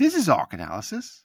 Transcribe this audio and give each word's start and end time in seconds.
This 0.00 0.14
is 0.14 0.30
Arc 0.30 0.54
Analysis. 0.54 1.24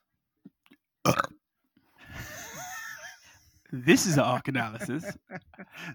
This 3.71 4.05
is 4.05 4.17
arc 4.17 4.47
analysis. 4.49 5.05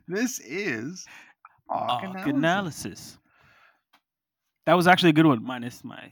this 0.08 0.38
is 0.40 1.06
Arc, 1.69 1.90
arc 1.90 2.04
Analysis. 2.04 2.32
analysis. 2.35 3.19
That 4.64 4.74
was 4.74 4.87
actually 4.87 5.11
a 5.11 5.12
good 5.12 5.26
one, 5.26 5.43
minus 5.44 5.85
my 5.85 6.11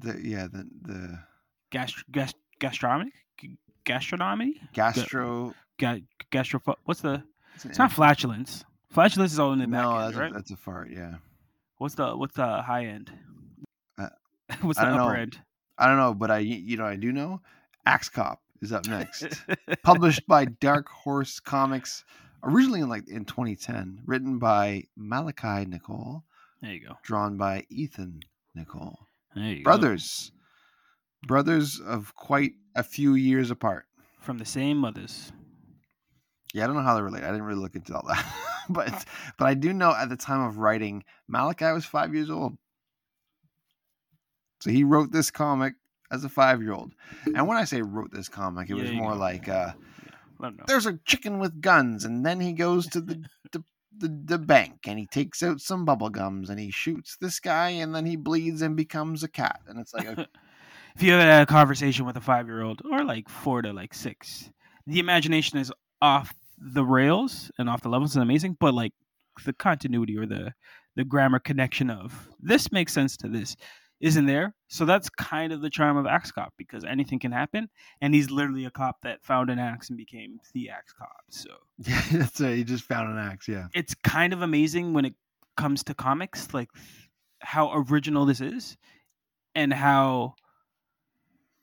The, 0.00 0.18
yeah, 0.22 0.46
the 0.50 0.66
the 0.82 1.18
gastro, 1.70 2.04
gast, 2.10 2.36
gastronomy, 2.58 3.12
G- 3.38 3.56
gastronomy, 3.84 4.60
gastro. 4.74 5.54
Ga, 5.78 6.02
gastro. 6.30 6.60
What's 6.84 7.00
the? 7.00 7.22
It's, 7.54 7.64
It's 7.64 7.78
not 7.78 7.92
flatulence. 7.92 8.64
Flatulence 8.90 9.32
is 9.32 9.38
all 9.38 9.52
in 9.54 9.58
the 9.58 9.66
back 9.66 9.82
no, 9.84 9.96
end, 9.96 10.06
that's, 10.06 10.16
right? 10.16 10.30
a, 10.30 10.34
that's 10.34 10.50
a 10.50 10.56
fart. 10.56 10.90
Yeah, 10.90 11.14
What's 11.78 11.94
the 11.94 12.14
what's 12.16 12.34
the 12.34 12.62
high 12.62 12.86
end? 12.86 13.10
What's 14.62 14.78
I 14.78 14.84
the 14.86 14.90
don't 14.90 15.00
upper 15.00 15.14
know. 15.16 15.20
end? 15.22 15.38
I 15.78 15.86
don't 15.86 15.96
know, 15.96 16.14
but 16.14 16.30
I 16.30 16.38
you 16.38 16.76
know 16.76 16.86
I 16.86 16.96
do 16.96 17.12
know. 17.12 17.40
Axe 17.86 18.08
Cop 18.08 18.40
is 18.62 18.72
up 18.72 18.86
next. 18.86 19.26
Published 19.82 20.26
by 20.26 20.44
Dark 20.46 20.88
Horse 20.88 21.40
Comics, 21.40 22.04
originally 22.42 22.80
in 22.80 22.88
like 22.88 23.08
in 23.08 23.24
2010. 23.24 24.00
Written 24.06 24.38
by 24.38 24.84
Malachi 24.96 25.66
Nicolle, 25.66 26.24
there 26.62 26.72
you 26.72 26.86
go. 26.86 26.94
drawn 27.02 27.36
by 27.36 27.66
Ethan 27.70 28.20
Nicolle. 28.56 28.98
There 29.34 29.44
you 29.44 29.56
go. 29.58 29.62
Brothers, 29.64 30.32
brothers 31.26 31.80
of 31.80 32.14
quite 32.14 32.52
a 32.74 32.82
few 32.82 33.14
years 33.14 33.50
apart. 33.50 33.86
from 34.20 34.38
the 34.38 34.44
same 34.44 34.78
mothers. 34.78 35.32
Yeah, 36.54 36.64
I 36.64 36.66
don't 36.68 36.76
know 36.76 36.82
how 36.82 36.94
they're 36.94 37.04
related. 37.04 37.26
I 37.26 37.32
didn't 37.32 37.46
really 37.46 37.60
look 37.60 37.74
into 37.74 37.94
all 37.94 38.06
that, 38.06 38.24
but 38.70 39.04
but 39.38 39.46
I 39.46 39.54
do 39.54 39.72
know 39.72 39.92
at 39.92 40.08
the 40.08 40.16
time 40.16 40.40
of 40.40 40.58
writing, 40.58 41.02
Malachi 41.26 41.66
was 41.72 41.84
five 41.84 42.14
years 42.14 42.30
old. 42.30 42.56
So 44.64 44.70
he 44.70 44.82
wrote 44.82 45.12
this 45.12 45.30
comic 45.30 45.74
as 46.10 46.24
a 46.24 46.28
five 46.30 46.62
year 46.62 46.72
old. 46.72 46.94
And 47.34 47.46
when 47.46 47.58
I 47.58 47.64
say 47.64 47.82
wrote 47.82 48.10
this 48.10 48.30
comic, 48.30 48.70
it 48.70 48.74
Yeah, 48.74 48.84
was 48.84 48.92
more 48.92 49.12
go. 49.12 49.18
like 49.18 49.46
uh, 49.46 49.72
know. 50.40 50.52
there's 50.66 50.86
a 50.86 50.98
chicken 51.04 51.38
with 51.38 51.60
guns, 51.60 52.06
and 52.06 52.24
then 52.24 52.40
he 52.40 52.54
goes 52.54 52.86
to 52.88 53.02
the 53.02 53.22
the, 53.52 53.62
the, 53.98 54.22
the 54.24 54.38
bank 54.38 54.86
and 54.86 54.98
he 54.98 55.06
takes 55.06 55.42
out 55.42 55.60
some 55.60 55.84
bubble 55.84 56.08
gums 56.08 56.48
and 56.48 56.58
he 56.58 56.70
shoots 56.70 57.18
this 57.20 57.40
guy 57.40 57.68
and 57.68 57.94
then 57.94 58.06
he 58.06 58.16
bleeds 58.16 58.62
and 58.62 58.74
becomes 58.74 59.22
a 59.22 59.28
cat. 59.28 59.60
And 59.68 59.78
it's 59.78 59.92
like, 59.92 60.06
okay, 60.06 60.26
if 60.96 61.02
you 61.02 61.12
had 61.12 61.42
a 61.42 61.46
conversation 61.46 62.06
with 62.06 62.16
a 62.16 62.22
five 62.22 62.46
year 62.46 62.62
old 62.62 62.80
or 62.90 63.04
like 63.04 63.28
four 63.28 63.60
to 63.60 63.70
like 63.74 63.92
six, 63.92 64.50
the 64.86 64.98
imagination 64.98 65.58
is 65.58 65.70
off 66.00 66.32
the 66.56 66.84
rails 66.84 67.50
and 67.58 67.68
off 67.68 67.82
the 67.82 67.90
levels 67.90 68.16
and 68.16 68.22
amazing, 68.22 68.56
but 68.58 68.72
like 68.72 68.94
the 69.44 69.52
continuity 69.52 70.16
or 70.16 70.24
the 70.24 70.54
the 70.96 71.04
grammar 71.04 71.38
connection 71.38 71.90
of 71.90 72.28
this 72.40 72.72
makes 72.72 72.92
sense 72.94 73.16
to 73.18 73.28
this 73.28 73.56
isn't 74.00 74.26
there. 74.26 74.54
So 74.68 74.84
that's 74.84 75.08
kind 75.08 75.52
of 75.52 75.60
the 75.60 75.70
charm 75.70 75.96
of 75.96 76.06
Axe 76.06 76.32
Cop 76.32 76.52
because 76.58 76.84
anything 76.84 77.18
can 77.18 77.32
happen, 77.32 77.68
and 78.00 78.14
he's 78.14 78.30
literally 78.30 78.64
a 78.64 78.70
cop 78.70 78.96
that 79.02 79.24
found 79.24 79.50
an 79.50 79.58
axe 79.58 79.88
and 79.88 79.96
became 79.96 80.40
the 80.52 80.70
Axe 80.70 80.92
Cop. 80.92 81.22
So 81.30 81.50
yeah, 81.78 82.02
that's 82.12 82.40
it. 82.40 82.56
He 82.56 82.64
just 82.64 82.84
found 82.84 83.10
an 83.10 83.18
axe. 83.18 83.48
Yeah. 83.48 83.66
it's 83.74 83.94
kind 83.94 84.32
of 84.32 84.42
amazing 84.42 84.92
when 84.92 85.04
it 85.04 85.14
comes 85.56 85.84
to 85.84 85.94
comics, 85.94 86.52
like 86.52 86.68
how 87.40 87.72
original 87.88 88.26
this 88.26 88.40
is, 88.40 88.76
and 89.54 89.72
how 89.72 90.34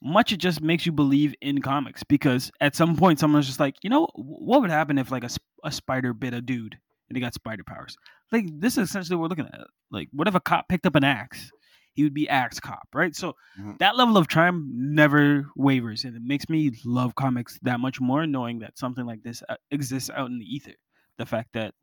much 0.02 0.32
it 0.32 0.38
just 0.38 0.62
makes 0.62 0.86
you 0.86 0.92
believe 0.92 1.36
in 1.42 1.62
comics. 1.62 2.04
Because 2.04 2.52
at 2.60 2.76
some 2.76 2.95
point, 2.95 3.20
someone's 3.20 3.48
just 3.48 3.60
like, 3.60 3.76
you 3.84 3.90
know, 3.90 4.08
what 4.16 4.62
would 4.62 4.72
happen 4.72 4.98
if 4.98 5.12
like 5.12 5.23
a, 5.23 5.30
a 5.64 5.72
spider 5.72 6.14
bit 6.14 6.34
a 6.34 6.42
dude 6.42 6.78
and 7.10 7.18
he 7.18 7.22
got 7.22 7.34
spider 7.34 7.64
powers? 7.64 7.98
Like 8.32 8.45
this 8.52 8.78
is 8.78 8.90
essentially 8.90 9.18
what 9.18 9.23
we're 9.23 9.36
looking 9.36 9.54
at. 9.54 9.68
Like, 9.92 10.08
what 10.14 10.28
if 10.28 10.36
a 10.36 10.40
cop 10.40 10.70
picked 10.70 10.86
up 10.86 10.95
an 10.95 11.04
axe? 11.04 11.52
He 11.94 12.03
would 12.03 12.14
be 12.14 12.28
axe 12.30 12.59
cop, 12.59 12.88
right? 12.94 13.16
So 13.16 13.36
Mhm. 13.59 13.78
that 13.80 13.95
level 13.97 14.17
of 14.17 14.28
charm 14.28 14.70
never 14.95 15.50
wavers, 15.56 16.06
and 16.06 16.16
it 16.16 16.22
makes 16.22 16.50
me 16.50 16.72
love 16.86 17.16
comics 17.16 17.59
that 17.64 17.80
much 17.80 17.99
more, 17.99 18.26
knowing 18.26 18.60
that 18.60 18.77
something 18.77 19.05
like 19.05 19.23
this 19.23 19.43
uh, 19.49 19.55
exists 19.71 20.10
out 20.10 20.30
in 20.30 20.39
the 20.39 20.45
ether. 20.45 20.76
The 21.17 21.26
fact 21.26 21.54
that 21.54 21.73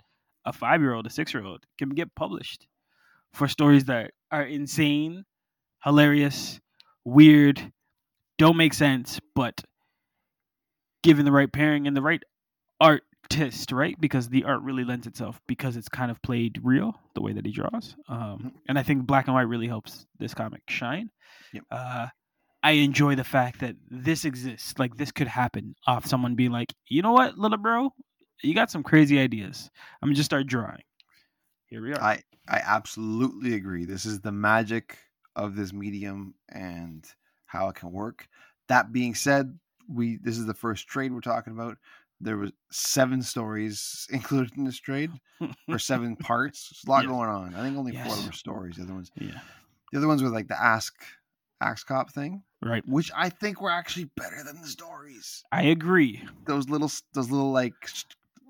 a 0.44 0.52
five 0.52 0.80
year 0.80 0.94
old, 0.94 1.06
a 1.06 1.10
six 1.10 1.34
year 1.34 1.44
old 1.44 1.64
can 1.76 1.90
get 1.90 2.14
published 2.14 2.66
for 3.32 3.48
stories 3.48 3.84
that 3.84 4.12
are 4.30 4.44
insane, 4.44 5.24
hilarious, 5.84 6.60
weird, 7.04 7.72
don't 8.38 8.56
make 8.56 8.72
sense, 8.74 9.20
but 9.34 9.62
given 11.02 11.24
the 11.24 11.32
right 11.32 11.52
pairing 11.52 11.86
and 11.86 11.96
the 11.96 12.02
right 12.02 12.22
artist, 13.24 13.72
right? 13.72 13.96
Because 14.00 14.28
the 14.28 14.44
art 14.44 14.62
really 14.62 14.84
lends 14.84 15.06
itself 15.06 15.40
because 15.46 15.76
it's 15.76 15.88
kind 15.88 16.10
of 16.10 16.20
played 16.22 16.60
real 16.62 16.98
the 17.14 17.22
way 17.22 17.32
that 17.32 17.46
he 17.46 17.52
draws. 17.52 17.96
Um, 18.08 18.52
and 18.68 18.78
I 18.78 18.82
think 18.82 19.06
black 19.06 19.26
and 19.26 19.34
white 19.34 19.42
really 19.42 19.68
helps 19.68 20.06
this 20.18 20.34
comic 20.34 20.62
shine. 20.68 21.10
Yep. 21.52 21.64
Uh, 21.70 22.06
I 22.62 22.72
enjoy 22.72 23.14
the 23.14 23.24
fact 23.24 23.60
that 23.60 23.76
this 23.90 24.24
exists. 24.24 24.74
Like 24.78 24.96
this 24.96 25.12
could 25.12 25.28
happen 25.28 25.74
off 25.86 26.06
someone 26.06 26.34
being 26.34 26.50
like, 26.50 26.74
you 26.88 27.02
know 27.02 27.12
what, 27.12 27.38
little 27.38 27.58
bro, 27.58 27.92
you 28.42 28.54
got 28.54 28.70
some 28.70 28.82
crazy 28.82 29.18
ideas. 29.18 29.70
I'm 30.02 30.08
gonna 30.08 30.16
just 30.16 30.28
start 30.28 30.46
drawing. 30.46 30.82
Here 31.66 31.82
we 31.82 31.92
are. 31.92 32.00
I 32.00 32.22
I 32.48 32.60
absolutely 32.64 33.54
agree. 33.54 33.84
This 33.84 34.06
is 34.06 34.20
the 34.20 34.32
magic 34.32 34.98
of 35.36 35.54
this 35.54 35.72
medium 35.72 36.34
and 36.48 37.04
how 37.46 37.68
it 37.68 37.76
can 37.76 37.92
work. 37.92 38.26
That 38.68 38.92
being 38.92 39.14
said, 39.14 39.56
we 39.88 40.18
this 40.22 40.38
is 40.38 40.46
the 40.46 40.54
first 40.54 40.88
trade 40.88 41.12
we're 41.12 41.20
talking 41.20 41.52
about. 41.52 41.78
There 42.20 42.36
was 42.36 42.50
seven 42.70 43.22
stories 43.22 44.06
included 44.12 44.56
in 44.56 44.64
this 44.64 44.78
trade, 44.78 45.10
or 45.68 45.78
seven 45.78 46.16
parts. 46.30 46.68
There's 46.70 46.84
a 46.86 46.90
lot 46.90 47.04
Yes. 47.04 47.10
going 47.10 47.28
on. 47.28 47.54
I 47.54 47.62
think 47.62 47.76
only 47.76 47.92
four 47.92 48.04
Yes. 48.06 48.26
were 48.26 48.32
stories. 48.32 48.76
The 48.76 48.82
other 48.84 48.94
ones, 48.94 49.10
yeah. 49.16 49.40
the 49.92 49.98
other 49.98 50.08
ones 50.08 50.22
were 50.22 50.28
like 50.30 50.48
the 50.48 50.60
ask 50.60 50.94
axe 51.60 51.82
cop 51.84 52.10
thing, 52.12 52.42
Right. 52.62 52.86
which 52.88 53.10
I 53.16 53.28
think 53.30 53.60
were 53.60 53.70
actually 53.70 54.10
better 54.16 54.42
than 54.44 54.60
the 54.62 54.68
stories. 54.68 55.44
I 55.52 55.62
agree. 55.64 56.22
Those 56.46 56.68
little, 56.68 56.90
those 57.14 57.30
little 57.30 57.52
like. 57.52 57.74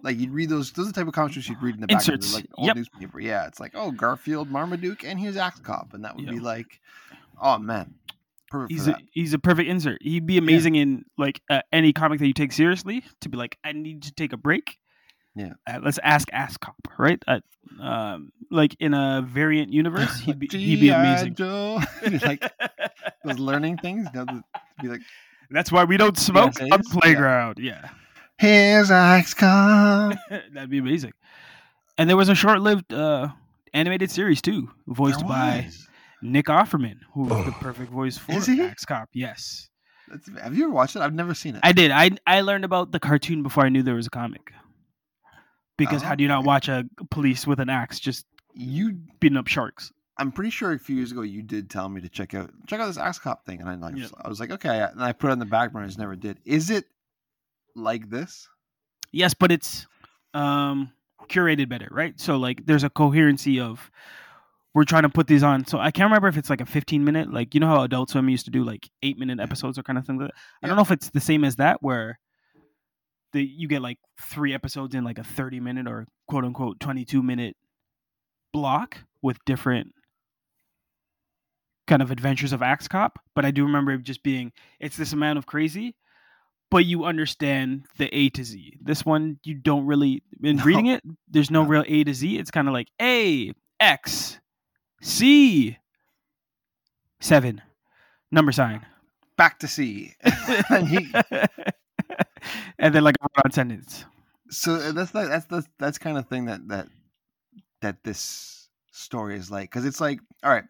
Like 0.05 0.17
you'd 0.17 0.31
read 0.31 0.49
those, 0.49 0.71
those 0.71 0.87
are 0.87 0.93
the 0.93 1.01
type 1.01 1.09
of 1.09 1.13
comic 1.13 1.33
strips 1.33 1.49
you'd 1.49 1.61
read 1.61 1.75
in 1.75 1.81
the 1.81 1.89
back 1.89 2.03
of 2.07 2.15
Inserts. 2.15 2.31
the 2.31 2.37
like 2.37 2.47
old 2.55 2.67
Yep. 2.69 2.77
newspaper. 2.77 3.19
Yeah, 3.21 3.49
it's 3.49 3.59
like, 3.59 3.73
oh, 3.75 3.91
Garfield, 3.91 4.49
Marmaduke, 4.49 5.03
and 5.03 5.19
here's 5.19 5.37
Axe 5.37 5.59
Cop, 5.59 5.93
and 5.93 6.05
that 6.05 6.15
would 6.15 6.29
be 6.29 6.39
like, 6.39 6.81
oh 7.43 7.59
man, 7.59 7.95
perfect 8.49 8.73
He's 8.73 8.89
a, 8.89 8.97
he's 9.13 9.35
a 9.35 9.39
perfect 9.39 9.69
insert. 9.69 10.03
He'd 10.03 10.27
be 10.27 10.39
amazing 10.39 10.75
in 10.75 11.05
like 11.17 11.41
uh, 11.51 11.63
any 11.73 11.93
comic 11.93 12.19
that 12.21 12.27
you 12.27 12.33
take 12.33 12.53
seriously. 12.53 13.05
To 13.21 13.29
be 13.29 13.37
like, 13.37 13.59
I 13.65 13.73
need 13.73 14.03
to 14.05 14.13
take 14.13 14.33
a 14.33 14.37
break. 14.37 14.79
Yeah. 15.35 15.53
Uh, 15.67 15.79
let's 15.83 15.99
ask 16.03 16.29
Ask 16.33 16.61
Cop, 16.61 16.77
right? 16.99 17.23
Uh, 17.27 17.41
um, 17.81 18.33
like 18.51 18.75
in 18.81 18.93
a 18.93 19.23
variant 19.27 19.73
universe, 19.73 20.19
he'd 20.25 20.39
be 20.39 20.49
he'd 20.51 20.81
be 20.81 20.89
amazing. 20.91 21.37
Like 22.23 22.51
those 23.25 23.39
learning 23.39 23.79
things, 23.79 24.09
you 24.13 24.19
know, 24.21 24.25
the, 24.25 24.43
be 24.83 24.89
like, 24.89 25.01
That's 25.51 25.73
why 25.73 25.85
we 25.85 25.97
don't 25.97 26.19
smoke 26.19 26.61
on 26.61 26.73
essays? 26.73 26.89
playground. 26.93 27.59
Yeah. 27.59 27.89
here's 28.39 28.91
Axe 28.91 29.35
Cop. 29.35 30.15
That'd 30.31 30.71
be 30.71 30.79
amazing. 30.79 31.13
And 31.97 32.09
there 32.09 32.17
was 32.17 32.29
a 32.29 32.35
short-lived 32.35 32.93
uh, 32.93 33.29
animated 33.73 34.11
series 34.11 34.43
too, 34.43 34.71
voiced 34.87 35.27
by. 35.27 35.69
Nick 36.23 36.47
Offerman, 36.47 36.99
who 37.15 37.23
was 37.25 37.45
the 37.47 37.53
perfect 37.53 37.91
voice 37.93 38.19
for 38.19 38.33
Is? 38.33 38.49
Axe 38.49 38.85
Cop. 38.85 39.09
Yes, 39.13 39.69
That's- 40.11 40.43
have 40.43 40.57
you 40.57 40.65
ever 40.65 40.73
watched 40.73 40.97
it? 40.97 41.01
I've 41.03 41.15
never 41.15 41.35
seen 41.35 41.55
it. 41.55 41.61
I 41.63 41.73
did. 41.73 41.91
I 41.91 42.11
I 42.27 42.41
learned 42.41 42.65
about 42.65 42.93
the 42.93 43.01
cartoon 43.01 43.43
before 43.43 43.65
I 43.65 43.69
knew 43.69 43.83
there 43.83 43.95
was 43.95 44.07
a 44.07 44.11
comic. 44.11 44.53
Because 45.77 46.03
how 46.03 46.17
do 46.17 46.23
you 46.25 46.29
not 46.29 46.43
watch 46.45 46.69
a 46.69 46.85
police 47.11 47.47
with 47.47 47.61
an 47.61 47.69
axe 47.71 48.01
just 48.01 48.27
you, 48.53 48.95
beating 49.21 49.39
up 49.39 49.47
sharks? 49.47 49.93
I'm 50.17 50.33
pretty 50.33 50.51
sure 50.51 50.73
a 50.73 50.79
few 50.79 50.97
years 50.97 51.13
ago 51.13 51.23
you 51.23 51.41
did 51.43 51.71
tell 51.71 51.89
me 51.89 52.01
to 52.01 52.09
check 52.09 52.35
out 52.35 52.51
check 52.67 52.81
out 52.81 52.87
this 52.89 52.99
Axe 52.99 53.21
Cop 53.21 53.47
thing, 53.47 53.61
and 53.61 53.69
I 53.69 53.77
like, 53.77 53.97
Yep. 53.97 54.11
I 54.25 54.29
was 54.29 54.41
like, 54.41 54.51
okay, 54.51 54.81
and 54.91 55.01
I 55.01 55.13
put 55.13 55.29
it 55.29 55.33
on 55.33 55.39
the 55.39 55.47
back 55.47 55.73
burner. 55.73 55.85
I 55.85 55.87
just 55.89 55.99
never 56.01 56.17
did. 56.17 56.39
Is 56.45 56.71
it 56.71 56.87
like 57.77 58.11
this? 58.11 58.49
Yes, 59.13 59.35
but 59.35 59.53
it's 59.53 59.87
um 60.35 60.91
curated 61.29 61.69
better, 61.69 61.87
right? 61.93 62.19
So 62.19 62.37
like 62.39 62.67
there's 62.67 62.83
a 62.83 62.91
coherency 62.91 63.61
of 63.61 63.89
we're 64.79 64.85
trying 64.85 65.03
to 65.03 65.09
put 65.09 65.27
these 65.27 65.43
on. 65.43 65.67
So 65.67 65.79
I 65.81 65.91
can't 65.91 66.07
remember 66.07 66.29
if 66.29 66.37
it's 66.37 66.49
like 66.49 66.61
a 66.61 66.67
15 66.67 67.03
minute, 67.05 67.33
like 67.33 67.53
you 67.53 67.59
know 67.59 67.67
how 67.67 67.83
Adult 67.83 68.11
Swim 68.11 68.29
used 68.29 68.45
to 68.45 68.53
do 68.53 68.63
like 68.63 68.89
eight 69.03 69.19
minute 69.19 69.41
episodes 69.41 69.77
or 69.77 69.83
kind 69.83 69.99
of 69.99 70.07
thing. 70.07 70.19
Like 70.19 70.29
that? 70.29 70.35
I 70.63 70.69
don't 70.69 70.77
know 70.77 70.83
if 70.83 70.93
it's 70.93 71.11
the 71.11 71.21
same 71.21 71.43
as 71.43 71.57
that 71.57 71.83
where 71.83 72.21
the 73.33 73.43
you 73.43 73.67
get 73.67 73.83
like 73.83 73.99
three 74.21 74.55
episodes 74.55 74.95
in 74.95 75.03
like 75.03 75.19
a 75.19 75.25
30 75.25 75.59
minute 75.59 75.89
or 75.89 76.07
quote 76.29 76.45
unquote 76.45 76.79
22 76.79 77.25
minute 77.25 77.57
block 78.53 78.99
with 79.21 79.37
different 79.45 79.93
kind 81.89 82.01
of 82.01 82.13
adventures 82.13 82.53
of 82.53 82.63
Axe 82.63 82.87
Cop. 82.87 83.19
But 83.35 83.45
I 83.45 83.51
do 83.51 83.65
remember 83.65 83.91
it 83.91 84.05
just 84.05 84.23
being 84.23 84.53
it's 84.79 84.97
this 84.97 85.13
amount 85.13 85.39
of 85.39 85.47
crazy, 85.47 85.97
but 86.71 86.85
you 86.85 87.05
understand 87.05 87.87
the 87.97 88.07
A 88.17 88.29
to 88.31 88.45
Z. 88.45 88.75
This 88.81 89.05
one 89.05 89.41
you 89.43 89.55
don't 89.55 89.87
really 89.87 90.23
in 90.41 90.59
No. 90.59 90.63
reading 90.63 90.87
it. 90.87 91.03
There's 91.29 91.51
no 91.51 91.65
No. 91.65 91.69
real 91.69 91.85
A 91.85 92.05
to 92.05 92.15
Z. 92.15 92.39
It's 92.39 92.53
kind 92.53 92.69
of 92.69 92.75
like 92.75 92.87
A 93.03 93.51
X 93.81 94.39
C 95.01 95.79
seven 97.21 97.63
number 98.31 98.53
sign, 98.53 98.85
Back 99.37 99.59
to 99.61 99.69
C. 99.69 100.15
and 100.71 100.89
he, 100.89 101.13
and 102.79 102.95
then 102.95 103.05
like 103.05 103.17
a 103.23 103.27
run 103.43 103.53
sentence. 103.53 104.05
so 104.51 104.75
uh, 104.75 104.93
that's 104.93 105.15
like 105.15 105.29
that's 105.29 105.47
the 105.47 105.65
that's 105.79 105.99
kind 105.99 106.19
of 106.19 106.27
thing 106.29 106.47
that 106.47 106.67
that 106.69 106.89
that 107.81 108.03
this 108.05 108.69
story 108.93 109.37
is 109.37 109.51
like 109.51 109.71
because 109.71 109.85
it's 109.85 110.01
like 110.01 110.21
all 110.43 110.51
right 110.51 110.65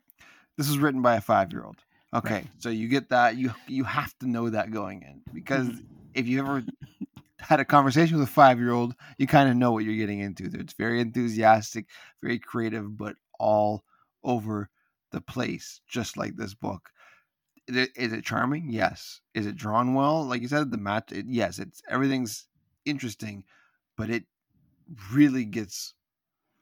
this 0.56 0.68
was 0.68 0.78
written 0.78 1.00
by 1.00 1.16
a 1.16 1.20
five 1.20 1.52
year 1.52 1.64
old 1.64 1.76
Okay, 2.14 2.44
so 2.58 2.70
you 2.70 2.88
get 2.88 3.10
that. 3.10 3.36
You 3.36 3.52
you 3.66 3.84
have 3.84 4.18
to 4.20 4.26
know 4.26 4.48
that 4.48 4.70
going 4.70 5.02
in 5.02 5.20
because 5.34 5.68
if 6.14 6.26
you 6.26 6.38
ever 6.40 6.64
had 7.38 7.60
a 7.60 7.66
conversation 7.66 8.18
with 8.18 8.26
a 8.26 8.32
five 8.32 8.58
year 8.58 8.72
old, 8.72 8.94
you 9.18 9.26
kind 9.26 9.50
of 9.50 9.56
know 9.56 9.72
what 9.72 9.84
you're 9.84 9.94
getting 9.94 10.20
into. 10.20 10.44
It's 10.58 10.72
very 10.72 11.02
enthusiastic, 11.02 11.86
very 12.22 12.38
creative, 12.38 12.96
but 12.96 13.16
all 13.38 13.84
over 14.24 14.68
the 15.12 15.20
place, 15.20 15.80
just 15.88 16.16
like 16.16 16.36
this 16.36 16.54
book. 16.54 16.90
Is 17.66 17.76
it, 17.76 17.90
is 17.96 18.12
it 18.12 18.24
charming? 18.24 18.70
Yes. 18.70 19.20
Is 19.34 19.46
it 19.46 19.56
drawn 19.56 19.94
well? 19.94 20.24
Like 20.24 20.40
you 20.42 20.48
said, 20.48 20.70
the 20.70 20.78
match. 20.78 21.12
It, 21.12 21.26
yes, 21.28 21.58
it's 21.58 21.82
everything's 21.88 22.46
interesting, 22.86 23.44
but 23.96 24.08
it 24.10 24.24
really 25.12 25.44
gets 25.44 25.94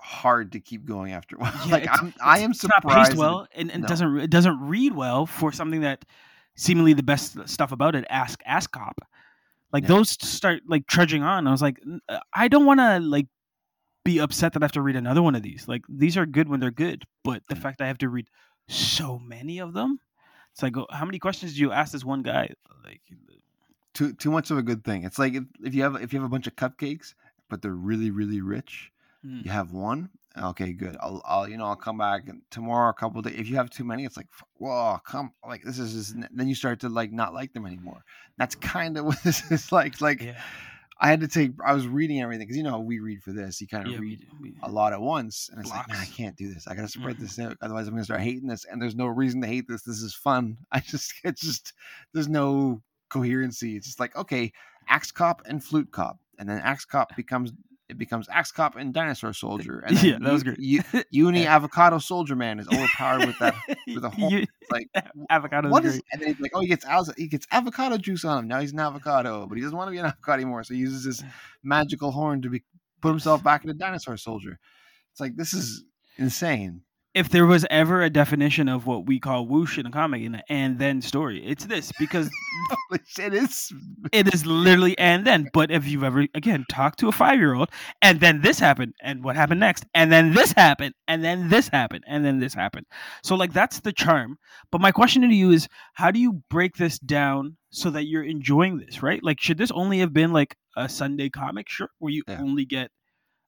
hard 0.01 0.53
to 0.53 0.61
keep 0.61 0.85
going 0.85 1.13
after 1.13 1.37
a 1.37 1.39
while. 1.41 1.53
Yeah, 1.67 1.73
like 1.73 1.89
I'm, 1.91 2.13
I 2.23 2.41
am 2.41 2.53
surprised. 2.55 2.85
not 2.87 3.07
paced 3.07 3.17
well, 3.17 3.47
and, 3.55 3.71
and 3.71 3.83
no. 3.83 3.89
doesn't 3.89 4.19
it 4.19 4.31
doesn't 4.31 4.61
read 4.61 4.95
well 4.95 5.27
for 5.27 5.53
something 5.53 5.81
that 5.83 6.05
seemingly 6.57 6.93
the 6.93 7.03
best 7.05 7.37
stuff 7.49 7.71
about 7.73 7.95
it. 7.95 8.05
Ask 8.11 8.41
Ask 8.45 8.73
Cop, 8.73 8.99
like 9.73 9.85
Yeah. 9.85 9.89
those 9.89 10.11
start 10.11 10.63
like 10.67 10.87
trudging 10.89 11.23
on. 11.23 11.47
I 11.47 11.51
was 11.53 11.63
like, 11.63 11.81
uh, 12.09 12.19
I 12.35 12.49
don't 12.49 12.67
want 12.67 12.81
to 12.81 12.99
like 12.99 13.27
be 14.07 14.19
upset 14.21 14.53
that 14.55 14.63
I 14.63 14.65
have 14.65 14.73
to 14.73 14.83
read 14.83 14.97
another 14.97 15.23
one 15.23 15.35
of 15.35 15.43
these. 15.43 15.69
Like 15.69 15.83
these 15.89 16.17
are 16.17 16.25
good 16.27 16.49
when 16.49 16.61
they're 16.61 16.71
good, 16.71 17.05
but 17.25 17.43
the 17.49 17.57
fact 17.57 17.81
I 17.83 17.87
have 17.89 17.99
to 17.99 18.09
read 18.09 18.29
so 18.69 19.19
many 19.19 19.59
of 19.59 19.75
them, 19.75 20.01
it's 20.53 20.63
like, 20.63 20.77
oh, 20.77 20.87
how 20.91 21.05
many 21.05 21.19
questions 21.19 21.55
do 21.55 21.61
you 21.61 21.73
ask 21.73 21.93
this 21.93 22.05
one 22.05 22.23
guy? 22.23 22.51
Like, 22.85 23.01
too 23.95 24.13
too 24.15 24.31
much 24.31 24.51
of 24.51 24.59
a 24.59 24.63
good 24.63 24.85
thing. 24.85 25.05
It's 25.05 25.19
like 25.19 25.35
if, 25.35 25.45
if 25.63 25.75
you 25.75 25.83
have 25.83 25.97
if 25.97 26.13
you 26.13 26.19
have 26.21 26.27
a 26.27 26.31
bunch 26.31 26.47
of 26.47 26.57
cupcakes, 26.57 27.15
but 27.49 27.63
they're 27.63 27.73
really 27.73 28.11
really 28.11 28.41
rich. 28.41 28.91
mm, 29.25 29.45
You 29.45 29.51
have 29.51 29.73
one. 29.73 30.11
Okay, 30.39 30.73
good. 30.75 30.99
I'll, 31.01 31.23
I'll 31.25 31.49
you 31.49 31.57
know 31.57 31.65
I'll 31.65 31.77
come 31.77 31.97
back 31.99 32.29
and 32.29 32.43
tomorrow. 32.51 32.91
A 32.91 32.95
couple 32.95 33.23
days. 33.23 33.37
If 33.39 33.49
you 33.49 33.57
have 33.57 33.71
too 33.71 33.85
many, 33.85 34.05
it's 34.05 34.17
like 34.19 34.29
whoa, 34.59 34.99
come 35.05 35.33
like 35.47 35.63
this 35.63 35.79
is 35.79 35.95
just, 35.95 36.17
then 36.35 36.47
you 36.49 36.55
start 36.55 36.81
to 36.81 36.89
like 36.91 37.11
not 37.13 37.33
like 37.33 37.55
them 37.55 37.65
anymore. 37.67 38.03
That's 38.37 38.55
kind 38.55 38.99
of 38.99 39.05
what 39.09 39.23
this 39.23 39.51
is 39.51 39.73
like. 39.73 40.01
Like 40.03 40.21
yeah, 40.23 40.41
I 40.99 41.09
had 41.09 41.21
to 41.21 41.29
take. 41.29 41.53
I 41.65 41.75
was 41.75 41.87
reading 41.87 42.23
everything 42.23 42.47
because 42.47 42.57
you 42.57 42.63
know 42.63 42.81
we 42.81 43.01
read 43.01 43.23
for 43.23 43.33
this. 43.33 43.61
You 43.61 43.69
kind 43.69 43.87
of 43.87 43.93
yeah, 43.93 43.99
read 43.99 44.21
we, 44.41 44.51
we, 44.51 44.57
a 44.63 44.71
lot 44.71 44.93
at 44.95 45.01
once, 45.01 45.51
and 45.51 45.61
it's 45.61 45.71
like, 45.71 45.87
man, 45.89 45.99
I 46.01 46.07
can't 46.07 46.37
do 46.37 46.53
this. 46.53 46.67
I 46.67 46.75
gotta 46.75 46.89
spread 46.89 47.17
Mhm. 47.17 47.21
this 47.21 47.39
out, 47.39 47.57
otherwise 47.61 47.87
I'm 47.87 47.95
gonna 47.95 48.05
start 48.05 48.23
hating 48.23 48.49
this. 48.49 48.65
And 48.65 48.81
there's 48.81 48.95
no 48.97 49.07
reason 49.07 49.41
to 49.43 49.47
hate 49.47 49.67
this. 49.69 49.83
This 49.83 50.01
is 50.01 50.15
fun. 50.15 50.57
I 50.73 50.81
just, 50.81 51.13
it's 51.25 51.43
just, 51.43 51.75
there's 52.13 52.29
no 52.29 52.83
coherency. 53.11 53.77
It's 53.77 53.87
just 53.87 54.01
like, 54.01 54.17
okay, 54.17 54.53
Axe 54.89 55.13
Cop 55.13 55.43
and 55.47 55.63
Flute 55.63 55.91
Cop, 55.93 56.19
and 56.39 56.49
then 56.49 56.59
Axe 56.61 56.87
Cop 56.87 57.15
becomes 57.15 57.53
it 57.89 57.99
becomes 57.99 58.29
Axe 58.29 58.51
Cop 58.53 58.77
and 58.77 58.93
Dinosaur 58.93 59.33
Soldier, 59.33 59.81
and 59.87 60.03
Yeah, 60.03 60.19
that 60.21 60.33
was 60.33 60.43
great. 60.43 60.59
U- 60.59 60.83
Uni 61.11 61.47
Avocado 61.57 61.99
Soldier 61.99 62.35
Man 62.37 62.59
is 62.59 62.67
overpowered 62.69 63.27
with 63.27 63.39
that. 63.39 63.55
with 63.87 64.05
a 64.05 64.11
whole- 64.11 64.31
You- 64.33 64.47
Like, 64.71 64.89
avocado. 65.31 65.69
what 65.71 65.85
is. 65.85 66.01
And 66.13 66.21
then 66.21 66.29
he's 66.29 66.41
like, 66.41 66.51
oh, 66.55 66.61
he 66.61 66.67
gets 66.67 66.85
he 67.17 67.29
gets 67.29 67.47
avocado 67.53 67.97
juice 67.99 68.25
on 68.25 68.39
him. 68.41 68.49
Now 68.49 68.61
he's 68.61 68.73
an 68.73 68.81
avocado, 68.81 69.47
but 69.47 69.57
he 69.57 69.63
doesn't 69.63 69.77
want 69.77 69.89
to 69.89 69.93
be 69.93 69.99
an 69.99 70.07
avocado 70.07 70.35
anymore. 70.35 70.65
So 70.65 70.75
he 70.75 70.81
uses 70.81 71.05
his 71.05 71.23
magical 71.63 72.11
horn 72.11 72.43
to 72.43 72.51
be 72.51 72.63
put 73.01 73.11
himself 73.11 73.45
back 73.45 73.63
in 73.63 73.71
a 73.71 73.75
dinosaur 73.75 74.17
soldier. 74.17 74.59
It's 75.13 75.21
like 75.21 75.37
this 75.37 75.53
is 75.55 75.85
insane. 76.17 76.83
If 77.17 77.31
there 77.31 77.47
was 77.47 77.65
ever 77.71 78.03
a 78.03 78.11
definition 78.11 78.69
of 78.69 78.87
what 78.87 79.07
we 79.07 79.19
call 79.19 79.47
whoosh 79.47 79.79
in 79.79 79.87
a 79.87 79.91
comic 79.91 80.23
in 80.23 80.35
an 80.37 80.43
and 80.51 80.79
then 80.79 81.01
story, 81.01 81.43
it's 81.45 81.65
this 81.65 81.91
because 81.99 82.29
it 83.19 83.33
is. 83.33 83.73
it 84.13 84.33
is 84.33 84.45
literally 84.45 84.97
and 84.99 85.27
then. 85.27 85.49
But 85.55 85.71
if 85.71 85.87
you've 85.89 86.05
ever 86.05 86.27
again 86.35 86.67
talked 86.71 86.99
to 87.01 87.09
a 87.09 87.13
five 87.13 87.39
year 87.39 87.55
old 87.55 87.71
and 88.03 88.21
then 88.21 88.43
this 88.43 88.59
happened 88.59 88.93
and 89.03 89.25
what 89.25 89.35
happened 89.35 89.61
next 89.61 89.87
and 89.95 90.13
then 90.13 90.35
this 90.35 90.53
happened 90.53 90.95
and 91.09 91.25
then 91.25 91.49
this 91.49 91.69
happened 91.69 92.05
and 92.07 92.23
then 92.25 92.39
this 92.39 92.53
happened. 92.53 92.87
So 93.23 93.35
like 93.35 93.53
that's 93.55 93.81
the 93.81 93.93
charm. 93.93 94.37
But 94.71 94.83
my 94.83 94.93
question 94.93 95.23
to 95.23 95.35
you 95.35 95.51
is 95.53 95.69
how 95.95 96.11
do 96.11 96.19
you 96.21 96.43
break 96.51 96.77
this 96.77 96.99
down 96.99 97.57
so 97.71 97.89
that 97.91 98.05
you're 98.05 98.25
enjoying 98.25 98.77
this, 98.77 99.03
right? 99.03 99.23
Like 99.25 99.41
should 99.41 99.59
this 99.59 99.71
only 99.71 99.99
have 100.01 100.13
been 100.13 100.33
like 100.35 100.57
a 100.77 100.87
Sunday 100.89 101.31
comic 101.31 101.69
sure 101.71 101.89
where 101.99 102.13
you 102.13 102.23
Yeah. 102.29 102.41
only 102.43 102.67
get 102.67 102.91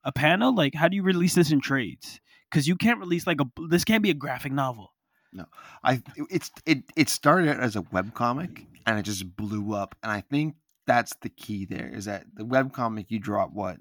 a 0.05 0.13
panel? 0.13 0.55
Like 0.55 0.75
how 0.75 0.89
do 0.89 0.97
you 0.97 1.03
release 1.03 1.35
this 1.35 1.51
in 1.53 1.61
trades? 1.61 2.19
Because 2.51 2.67
you 2.67 2.77
can't 2.77 3.01
release 3.01 3.27
like 3.27 3.41
a 3.41 3.47
this 3.69 3.85
can't 3.85 4.03
be 4.03 4.11
a 4.11 4.15
graphic 4.15 4.53
novel. 4.53 4.95
No, 5.33 5.45
I 5.85 6.03
it's 6.31 6.51
it 6.65 6.85
it 6.97 7.09
started 7.09 7.51
out 7.51 7.61
as 7.61 7.77
a 7.77 7.83
web 7.93 8.15
comic 8.15 8.67
and 8.87 8.99
it 8.99 9.03
just 9.03 9.37
blew 9.37 9.75
up. 9.75 9.95
And 10.03 10.11
I 10.11 10.23
think 10.23 10.55
that's 10.87 11.15
the 11.17 11.29
key 11.29 11.67
there 11.67 11.91
is 11.93 12.07
that 12.07 12.25
the 12.35 12.47
web 12.47 12.73
comic 12.73 13.11
you 13.11 13.19
drop 13.19 13.53
what 13.53 13.77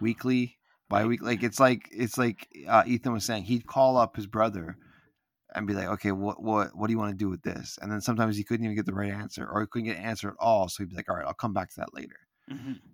weekly, 0.00 0.58
bi-weekly. 0.90 1.26
Like 1.26 1.42
it's 1.42 1.58
like 1.58 1.88
it's 1.90 2.18
like 2.18 2.48
uh, 2.68 2.82
Ethan 2.86 3.12
was 3.12 3.24
saying 3.24 3.44
he'd 3.44 3.66
call 3.66 3.96
up 3.96 4.16
his 4.16 4.26
brother 4.26 4.76
and 5.54 5.66
be 5.66 5.72
like, 5.72 5.86
okay, 5.86 6.12
what 6.12 6.42
what 6.42 6.76
what 6.76 6.88
do 6.88 6.92
you 6.92 6.98
want 6.98 7.12
to 7.12 7.16
do 7.16 7.30
with 7.30 7.42
this? 7.42 7.78
And 7.80 7.90
then 7.90 8.00
sometimes 8.00 8.36
he 8.36 8.44
couldn't 8.44 8.64
even 8.64 8.76
get 8.76 8.86
the 8.86 8.94
right 8.94 9.12
answer 9.12 9.48
or 9.50 9.62
he 9.62 9.66
couldn't 9.66 9.88
get 9.88 9.96
an 9.96 10.04
answer 10.04 10.28
at 10.28 10.34
all. 10.38 10.68
So 10.68 10.82
he'd 10.82 10.90
be 10.90 10.96
like, 10.96 11.08
all 11.08 11.16
right, 11.16 11.26
I'll 11.26 11.32
come 11.32 11.54
back 11.54 11.70
to 11.70 11.76
that 11.80 11.94
later. 11.94 12.16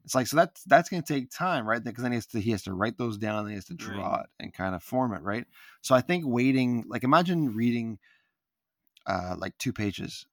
It's 0.05 0.15
like 0.15 0.27
so 0.27 0.37
that's 0.37 0.65
that's 0.65 0.89
gonna 0.89 1.03
take 1.03 1.31
time, 1.31 1.67
right? 1.67 1.83
Because 1.83 2.03
then 2.03 2.13
he 2.13 2.17
has 2.17 2.27
to 2.29 2.41
he 2.41 2.51
has 2.53 2.63
to 2.63 2.73
write 2.73 2.99
those 2.99 3.19
down, 3.19 3.45
then 3.45 3.51
he 3.51 3.55
has 3.57 3.67
to 3.67 3.75
Right. 3.75 3.87
draw 3.95 4.21
it 4.21 4.27
and 4.39 4.53
kind 4.53 4.75
of 4.75 4.83
form 4.83 5.13
it, 5.13 5.23
right? 5.23 5.47
So 5.83 5.95
I 5.95 6.01
think 6.01 6.25
waiting, 6.27 6.85
like 6.89 7.05
imagine 7.05 7.55
reading 7.55 7.99
uh 9.07 9.35
like 9.39 9.57
two 9.59 9.73
pages, 9.73 10.27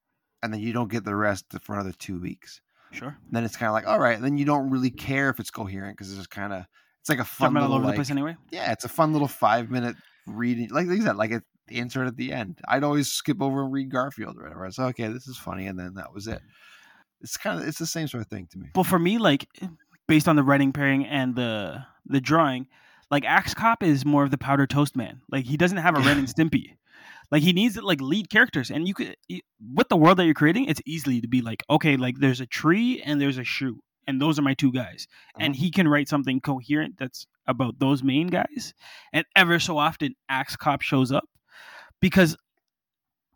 and 0.43 0.53
then 0.53 0.61
you 0.61 0.73
don't 0.73 0.91
get 0.91 1.03
the 1.03 1.15
rest 1.15 1.45
for 1.61 1.73
another 1.73 1.93
two 1.93 2.19
weeks. 2.19 2.61
Sure. 2.91 3.17
Then 3.31 3.43
it's 3.43 3.57
kind 3.57 3.67
of 3.69 3.73
like 3.73 3.87
all 3.87 3.99
right, 3.99 4.19
then 4.21 4.37
you 4.37 4.45
don't 4.45 4.69
really 4.69 4.91
care 4.91 5.29
if 5.29 5.39
it's 5.39 5.51
coherent 5.51 5.97
because 5.97 6.09
it's 6.09 6.17
just 6.17 6.29
kind 6.29 6.53
of 6.53 6.65
it's 7.01 7.09
like 7.09 7.19
a 7.19 7.25
fun 7.25 7.55
Jumping 7.55 7.61
all 7.63 7.69
little 7.69 7.77
over 7.77 7.85
like, 7.85 7.95
the 7.95 7.97
place 7.99 8.11
anyway. 8.11 8.35
yeah, 8.51 8.71
it's 8.71 8.85
a 8.85 8.89
fun 8.89 9.13
little 9.13 9.27
five 9.27 9.69
minute 9.69 9.95
reading. 10.25 10.69
Like 10.69 10.87
like 10.87 10.97
you 10.97 11.03
said, 11.03 11.17
like 11.17 11.31
the 11.67 11.77
insert 11.77 12.07
at 12.07 12.17
the 12.17 12.31
end. 12.33 12.59
I'd 12.67 12.83
always 12.83 13.09
skip 13.11 13.41
over 13.41 13.63
and 13.63 13.73
read 13.73 13.91
Garfield 13.91 14.37
or 14.37 14.43
whatever. 14.43 14.63
I 14.63 14.67
was 14.67 14.77
like, 14.77 14.99
okay, 14.99 15.11
this 15.11 15.27
is 15.27 15.37
funny, 15.37 15.67
and 15.67 15.77
then 15.79 15.95
that 15.95 16.13
was 16.13 16.27
it. 16.27 16.41
It's 17.21 17.37
kind 17.37 17.59
of 17.59 17.67
it's 17.67 17.79
the 17.79 17.85
same 17.85 18.07
sort 18.07 18.21
of 18.21 18.29
thing 18.29 18.47
to 18.51 18.57
me. 18.57 18.69
But 18.73 18.83
for 18.83 18.99
me, 18.99 19.17
like 19.17 19.47
based 20.07 20.27
on 20.27 20.35
the 20.35 20.43
writing 20.43 20.71
pairing 20.73 21.05
and 21.05 21.35
the 21.35 21.83
the 22.05 22.21
drawing, 22.21 22.67
like 23.09 23.25
Axe 23.25 23.53
Cop 23.53 23.83
is 23.83 24.05
more 24.05 24.23
of 24.23 24.31
the 24.31 24.37
powder 24.37 24.67
toast 24.67 24.95
man. 24.95 25.21
Like 25.31 25.45
he 25.45 25.57
doesn't 25.57 25.77
have 25.77 25.97
a 25.97 26.01
Ren 26.01 26.19
and 26.19 26.27
Stimpy. 26.35 26.77
Like 27.31 27.43
he 27.43 27.53
needs 27.53 27.75
like 27.77 27.99
lead 27.99 28.29
characters, 28.29 28.71
and 28.71 28.87
you 28.87 28.93
could 28.93 29.15
with 29.73 29.89
the 29.89 29.97
world 29.97 30.17
that 30.17 30.25
you're 30.25 30.33
creating, 30.33 30.65
it's 30.65 30.81
easily 30.85 31.19
to 31.21 31.27
be 31.27 31.41
like, 31.41 31.63
okay, 31.69 31.97
like 31.97 32.19
there's 32.19 32.39
a 32.39 32.45
tree 32.45 33.01
and 33.01 33.19
there's 33.19 33.37
a 33.37 33.43
shoe, 33.43 33.81
and 34.07 34.21
those 34.21 34.39
are 34.39 34.43
my 34.43 34.53
two 34.53 34.71
guys, 34.71 35.07
and 35.37 35.53
uh-huh. 35.53 35.61
he 35.61 35.71
can 35.71 35.87
write 35.87 36.07
something 36.07 36.39
coherent 36.39 36.95
that's 36.97 37.27
about 37.45 37.79
those 37.79 38.01
main 38.01 38.27
guys. 38.27 38.73
And 39.11 39.25
ever 39.35 39.59
so 39.59 39.77
often, 39.77 40.15
Axe 40.29 40.55
Cop 40.55 40.81
shows 40.81 41.11
up 41.11 41.27
because 42.01 42.37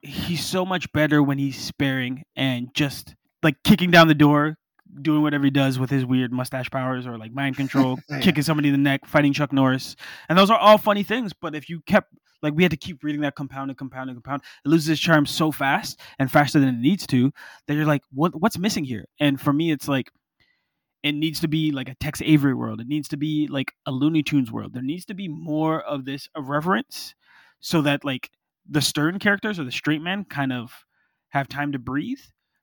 he's 0.01 0.45
so 0.45 0.65
much 0.65 0.91
better 0.93 1.21
when 1.21 1.37
he's 1.37 1.59
sparing 1.59 2.23
and 2.35 2.73
just 2.73 3.15
like 3.43 3.55
kicking 3.63 3.91
down 3.91 4.07
the 4.07 4.15
door, 4.15 4.57
doing 5.01 5.21
whatever 5.21 5.45
he 5.45 5.51
does 5.51 5.79
with 5.79 5.89
his 5.89 6.05
weird 6.05 6.31
mustache 6.31 6.69
powers 6.69 7.07
or 7.07 7.17
like 7.17 7.33
mind 7.33 7.57
control, 7.57 7.99
Yeah. 8.09 8.19
kicking 8.19 8.43
somebody 8.43 8.69
in 8.69 8.73
the 8.73 8.77
neck, 8.79 9.05
fighting 9.05 9.33
Chuck 9.33 9.51
Norris. 9.53 9.95
And 10.29 10.37
those 10.37 10.49
are 10.49 10.57
all 10.57 10.77
funny 10.77 11.03
things. 11.03 11.31
But 11.33 11.55
if 11.55 11.69
you 11.69 11.81
kept 11.81 12.13
like 12.43 12.53
we 12.55 12.63
had 12.63 12.71
to 12.71 12.77
keep 12.77 13.03
reading 13.03 13.21
that 13.21 13.35
compound 13.35 13.69
and 13.69 13.77
compound 13.77 14.09
and 14.09 14.17
compound, 14.17 14.41
it 14.65 14.69
loses 14.69 14.89
its 14.89 14.99
charm 15.01 15.25
so 15.25 15.51
fast 15.51 15.99
and 16.19 16.31
faster 16.31 16.59
than 16.59 16.69
it 16.69 16.79
needs 16.79 17.05
to 17.07 17.31
that 17.67 17.75
you're 17.75 17.85
like, 17.85 18.01
what 18.11 18.39
what's 18.39 18.57
missing 18.57 18.83
here? 18.83 19.05
And 19.19 19.39
for 19.39 19.53
me, 19.53 19.71
it's 19.71 19.87
like 19.87 20.09
it 21.03 21.13
needs 21.13 21.39
to 21.39 21.47
be 21.47 21.71
like 21.71 21.89
a 21.89 21.95
Tex 21.95 22.21
Avery 22.23 22.53
world. 22.53 22.79
It 22.81 22.87
needs 22.87 23.07
to 23.09 23.17
be 23.17 23.47
like 23.47 23.73
a 23.87 23.91
Looney 23.91 24.21
Tunes 24.23 24.51
world. 24.51 24.73
There 24.73 24.83
needs 24.83 25.05
to 25.05 25.13
be 25.15 25.27
more 25.27 25.81
of 25.81 26.05
this 26.05 26.27
irreverence 26.35 27.15
so 27.59 27.81
that 27.81 28.03
like 28.03 28.29
the 28.69 28.81
stern 28.81 29.17
characters 29.19 29.57
or 29.59 29.63
the 29.63 29.71
straight 29.71 30.01
men 30.01 30.25
kind 30.25 30.53
of 30.53 30.85
have 31.29 31.47
time 31.47 31.71
to 31.71 31.79
breathe. 31.79 32.19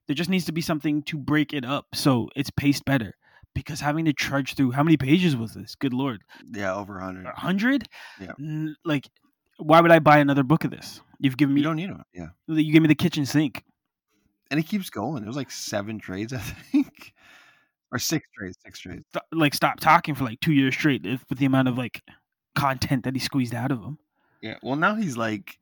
There 0.08 0.14
just 0.16 0.28
needs 0.30 0.46
to 0.46 0.52
be 0.52 0.60
something 0.62 1.02
to 1.04 1.16
break 1.16 1.52
it 1.52 1.64
up 1.64 1.86
so 1.94 2.28
it's 2.34 2.50
paced 2.50 2.84
better. 2.84 3.14
Because 3.54 3.80
having 3.80 4.04
to 4.04 4.12
trudge 4.12 4.54
through 4.54 4.70
how 4.72 4.82
many 4.82 4.96
pages 4.96 5.34
was 5.36 5.52
this? 5.54 5.74
Good 5.74 5.92
lord, 5.92 6.22
Yeah, 6.52 6.74
over 6.74 6.98
a 6.98 7.02
hundred. 7.04 7.26
a 7.26 7.32
hundred? 7.40 7.88
Yeah. 8.20 8.32
Like, 8.84 9.08
why 9.56 9.80
would 9.80 9.90
I 9.90 9.98
buy 9.98 10.18
another 10.18 10.42
book 10.44 10.64
of 10.64 10.70
this? 10.70 11.00
You've 11.18 11.36
given 11.36 11.54
me 11.54 11.60
You 11.60 11.64
don't 11.64 11.76
need 11.76 11.90
them. 11.90 12.02
Yeah, 12.14 12.28
you 12.46 12.72
gave 12.72 12.82
me 12.82 12.88
the 12.88 12.94
kitchen 12.94 13.26
sink. 13.26 13.64
and 14.50 14.60
it 14.60 14.64
keeps 14.64 14.90
going. 14.90 15.22
There's 15.24 15.34
like 15.36 15.50
seven 15.50 15.98
trades, 15.98 16.32
I 16.32 16.38
think, 16.72 17.12
or 17.90 17.98
six 17.98 18.28
trades. 18.36 18.56
Six 18.64 18.78
trades. 18.78 19.04
Like, 19.32 19.54
stop 19.54 19.80
talking 19.80 20.14
for 20.14 20.24
like 20.24 20.38
two 20.40 20.52
years 20.52 20.74
straight 20.74 21.04
if, 21.04 21.24
with 21.28 21.38
the 21.40 21.46
amount 21.46 21.66
of 21.68 21.76
like 21.76 22.02
content 22.54 23.04
that 23.04 23.14
he 23.14 23.20
squeezed 23.20 23.54
out 23.54 23.72
of 23.72 23.80
him. 23.82 23.98
Yeah. 24.40 24.58
Well, 24.62 24.76
now 24.76 24.94
he's 24.94 25.16
like 25.16 25.58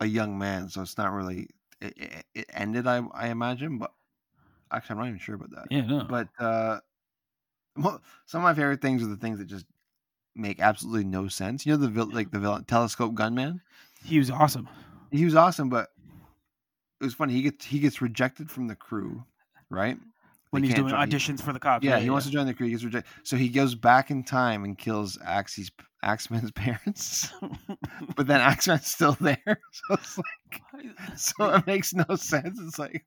a 0.00 0.06
young 0.06 0.38
man, 0.38 0.70
so 0.70 0.80
it's 0.82 0.96
not 0.96 1.12
really. 1.12 1.48
It, 1.84 2.24
it, 2.34 2.46
ended, 2.54 2.86
I 2.86 3.02
I 3.12 3.28
imagine, 3.28 3.78
but 3.78 3.92
actually, 4.72 4.94
I'm 4.94 4.98
not 5.00 5.08
even 5.08 5.18
sure 5.18 5.34
about 5.36 5.50
that. 5.52 5.66
Yeah, 5.70 5.86
no. 5.86 6.04
But 6.08 6.28
uh, 6.38 6.80
well, 7.76 8.00
some 8.26 8.40
of 8.40 8.44
my 8.44 8.54
favorite 8.54 8.80
things 8.80 9.02
are 9.02 9.06
the 9.06 9.16
things 9.16 9.38
that 9.38 9.46
just 9.46 9.66
make 10.34 10.60
absolutely 10.60 11.04
no 11.04 11.28
sense. 11.28 11.64
You 11.66 11.72
know 11.72 11.78
the 11.78 11.88
vil- 11.88 12.10
like 12.12 12.30
the 12.30 12.38
villain, 12.38 12.64
telescope 12.64 13.14
gunman. 13.14 13.60
he 14.04 14.18
was 14.18 14.30
awesome. 14.30 14.68
He 15.10 15.24
was 15.24 15.34
awesome, 15.34 15.68
but 15.68 15.88
it 17.00 17.04
was 17.04 17.14
funny. 17.14 17.32
He 17.34 17.42
gets 17.42 17.64
he 17.64 17.78
gets 17.78 18.00
rejected 18.00 18.50
from 18.50 18.66
the 18.68 18.74
crew, 18.76 19.24
right? 19.70 19.98
When 20.50 20.62
They 20.62 20.68
he's 20.68 20.76
doing 20.76 20.90
join- 20.90 21.08
he- 21.08 21.14
auditions 21.16 21.40
for 21.42 21.52
the 21.52 21.58
cops. 21.58 21.84
Yeah, 21.84 21.98
he 21.98 22.10
wants 22.10 22.26
to 22.26 22.32
join 22.32 22.46
the 22.46 22.54
crew. 22.54 22.66
He 22.66 22.72
gets 22.72 22.84
rejected, 22.84 23.10
so 23.24 23.36
he 23.36 23.48
goes 23.48 23.74
back 23.74 24.10
in 24.10 24.22
time 24.24 24.64
and 24.64 24.78
kills 24.78 25.18
Axe's 25.24 25.70
Axeman's 26.04 26.50
parents. 26.52 27.32
but 28.16 28.26
then 28.26 28.40
Axeman's 28.40 28.86
still 28.86 29.16
there, 29.20 29.38
so 29.72 29.94
it's 29.94 30.18
like 30.18 30.86
so 31.16 31.54
it 31.54 31.66
makes 31.66 31.92
no 31.94 32.16
sense. 32.16 32.58
It's 32.60 32.78
like 32.78 32.94
it 32.94 33.04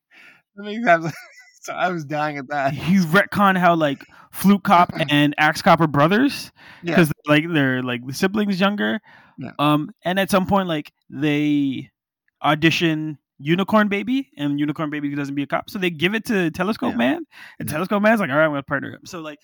makes 0.56 0.86
absolutely. 0.86 1.12
So 1.60 1.72
I 1.74 1.90
was 1.90 2.04
dying 2.04 2.38
at 2.38 2.48
that. 2.48 2.72
You 2.88 3.02
retcon 3.02 3.58
how 3.58 3.74
like 3.74 4.02
Flute 4.32 4.62
Cop 4.62 4.90
and 5.10 5.34
Axe 5.38 5.60
Cop 5.60 5.80
are 5.80 5.86
brothers 5.88 6.50
Yeah. 6.82 6.92
because 6.94 7.12
like 7.26 7.44
they're 7.52 7.82
like 7.82 8.06
the 8.06 8.14
siblings 8.14 8.58
younger. 8.60 9.00
Yeah. 9.38 9.50
Um, 9.58 9.90
and 10.04 10.18
at 10.20 10.30
some 10.30 10.46
point 10.46 10.68
like 10.68 10.92
they 11.10 11.90
audition 12.42 13.18
Unicorn 13.38 13.88
Baby, 13.88 14.30
and 14.38 14.58
Unicorn 14.58 14.88
Baby 14.88 15.14
doesn't 15.14 15.34
be 15.34 15.42
a 15.42 15.46
cop, 15.46 15.68
so 15.68 15.78
they 15.78 15.90
give 15.90 16.14
it 16.14 16.24
to 16.26 16.50
Telescope 16.52 16.92
Yeah. 16.92 16.96
Man, 16.96 17.26
and 17.58 17.68
Yeah. 17.68 17.72
Telescope 17.74 18.02
Man's 18.02 18.20
like, 18.20 18.30
all 18.30 18.36
right, 18.36 18.44
I'm 18.44 18.50
gonna 18.52 18.62
partner 18.62 18.90
him. 18.92 19.04
So 19.04 19.20
like 19.20 19.38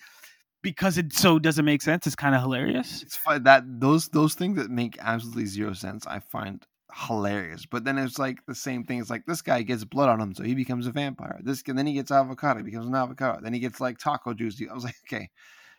because 0.65 0.97
it 0.97 1.13
so 1.13 1.37
doesn't 1.37 1.63
make 1.63 1.83
sense, 1.83 2.07
it's 2.07 2.15
kind 2.15 2.33
of 2.33 2.41
hilarious. 2.41 3.03
It's 3.03 3.15
fun 3.15 3.43
that 3.43 3.63
those 3.79 4.09
those 4.09 4.33
things 4.33 4.57
that 4.57 4.71
make 4.71 4.97
absolutely 4.99 5.45
zero 5.45 5.73
sense. 5.73 6.07
I 6.07 6.17
find 6.17 6.65
hilarious. 6.91 7.67
But 7.67 7.83
then 7.83 7.99
it's 7.99 8.17
like 8.17 8.43
the 8.47 8.55
same 8.55 8.83
thing. 8.83 8.99
It's 8.99 9.11
like 9.11 9.27
this 9.27 9.43
guy 9.43 9.61
gets 9.61 9.83
blood 9.83 10.09
on 10.09 10.19
him, 10.19 10.33
so 10.33 10.41
he 10.41 10.55
becomes 10.55 10.87
a 10.87 10.91
vampire. 10.91 11.39
This 11.43 11.61
and 11.67 11.77
then 11.77 11.85
he 11.85 11.93
gets 11.93 12.09
avocado, 12.09 12.57
he 12.57 12.63
becomes 12.63 12.87
an 12.87 12.95
avocado. 12.95 13.41
Then 13.43 13.53
he 13.53 13.59
gets 13.59 13.79
like 13.79 13.99
taco 13.99 14.33
juice. 14.33 14.59
I 14.67 14.73
was 14.73 14.83
like, 14.83 14.95
okay, 15.07 15.29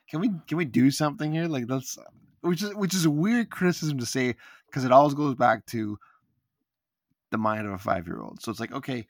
can 0.09 0.21
we 0.21 0.31
can 0.47 0.57
we 0.57 0.65
do 0.65 0.93
something 0.93 1.33
here? 1.33 1.49
Like 1.49 1.65
let's, 1.67 1.99
which 2.43 2.63
is 2.63 2.73
which 2.77 2.95
is 2.95 3.07
a 3.07 3.11
weird 3.11 3.51
criticism 3.51 3.99
to 3.99 4.07
say 4.07 4.37
because 4.67 4.85
it 4.85 4.93
always 4.93 5.15
goes 5.15 5.35
back 5.35 5.67
to 5.67 5.99
the 7.33 7.39
mind 7.39 7.67
of 7.67 7.73
a 7.73 7.79
five 7.79 8.07
year 8.07 8.21
old. 8.21 8.41
So 8.41 8.53
it's 8.53 8.61
like, 8.61 8.73
okay, 8.73 9.05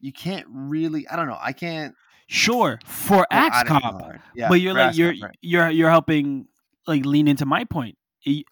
you 0.00 0.10
can't 0.10 0.46
really. 0.48 1.06
I 1.06 1.16
don't 1.16 1.28
know. 1.28 1.38
I 1.38 1.52
can't. 1.52 1.94
Sure, 2.28 2.78
for 2.84 3.26
Axe 3.30 3.66
Cop. 3.68 4.02
Yeah, 4.34 4.48
but 4.48 4.60
you're 4.60 4.74
like 4.74 4.96
you're 4.96 5.14
right. 5.20 5.34
you're 5.40 5.70
you're 5.70 5.90
helping 5.90 6.46
like 6.86 7.04
lean 7.04 7.26
into 7.26 7.44
my 7.46 7.64
point 7.64 7.96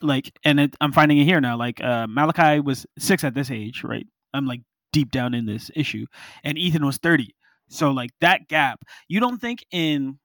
like 0.00 0.32
and 0.44 0.58
it, 0.60 0.74
i'm 0.80 0.92
finding 0.92 1.18
it 1.18 1.24
here 1.24 1.40
now 1.40 1.56
like 1.56 1.82
uh 1.82 2.06
malachi 2.08 2.60
was 2.60 2.86
six 2.98 3.24
at 3.24 3.34
this 3.34 3.50
age 3.50 3.82
right 3.84 4.06
i'm 4.32 4.46
like 4.46 4.62
deep 4.92 5.10
down 5.10 5.34
in 5.34 5.44
this 5.44 5.70
issue 5.74 6.06
and 6.44 6.56
ethan 6.56 6.84
was 6.86 6.96
30 6.98 7.34
so 7.68 7.90
like 7.90 8.10
that 8.20 8.48
gap 8.48 8.80
you 9.08 9.20
don't 9.20 9.38
think 9.40 9.64
in 9.70 10.18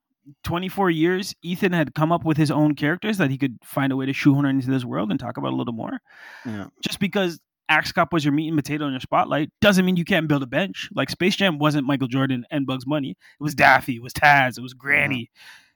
24 0.46 0.90
years 0.92 1.34
ethan 1.42 1.74
had 1.74 1.94
come 1.96 2.12
up 2.14 2.24
with 2.24 2.38
his 2.38 2.52
own 2.52 2.76
characters 2.76 3.18
that 3.18 3.30
he 3.32 3.38
could 3.38 3.58
find 3.64 3.92
a 3.92 3.96
way 3.98 4.06
to 4.06 4.14
shoehorn 4.14 4.46
into 4.46 4.70
this 4.70 4.86
world 4.86 5.10
and 5.12 5.20
talk 5.20 5.36
about 5.38 5.52
a 5.52 5.56
little 5.56 5.74
more 5.74 6.00
Yeah. 6.46 6.68
just 6.82 7.00
because 7.00 7.40
Axe 7.72 7.94
Cop 7.94 8.12
was 8.12 8.26
your 8.26 8.34
meat 8.34 8.50
and 8.50 8.58
potato 8.58 8.86
in 8.86 8.92
your 8.92 9.00
spotlight 9.00 9.50
doesn't 9.62 9.86
mean 9.86 9.96
you 9.96 10.04
can't 10.04 10.28
build 10.28 10.44
a 10.44 10.48
bench. 10.48 10.90
Like 10.94 11.10
Space 11.10 11.38
Jam 11.38 11.58
wasn't 11.58 11.88
Michael 11.88 12.10
Jordan 12.10 12.46
and 12.52 12.68
Bugs 12.68 12.84
Bunny. 12.84 13.12
It 13.12 13.44
was 13.44 13.56
Daffy, 13.56 13.96
it 13.96 14.04
was 14.04 14.12
Taz, 14.12 14.58
it 14.58 14.62
was 14.62 14.74
Granny, 14.74 15.32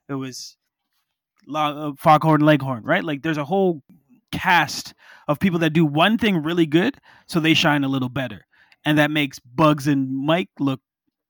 it 0.10 0.16
was 0.16 0.58
uh, 1.54 1.94
Foghorn 1.98 2.42
Leghorn, 2.42 2.84
right? 2.84 3.04
Like 3.04 3.22
there's 3.22 3.38
a 3.38 3.46
whole 3.46 3.82
cast 4.34 4.94
of 5.30 5.40
people 5.40 5.60
that 5.60 5.70
do 5.70 5.86
one 5.86 6.18
thing 6.18 6.44
really 6.44 6.66
good, 6.66 6.98
so 7.28 7.40
they 7.40 7.54
shine 7.54 7.86
a 7.86 7.90
little 7.90 8.10
better, 8.10 8.46
and 8.84 8.98
that 8.98 9.10
makes 9.10 9.40
Bugs 9.40 9.88
and 9.88 10.14
Mike 10.14 10.50
look 10.60 10.82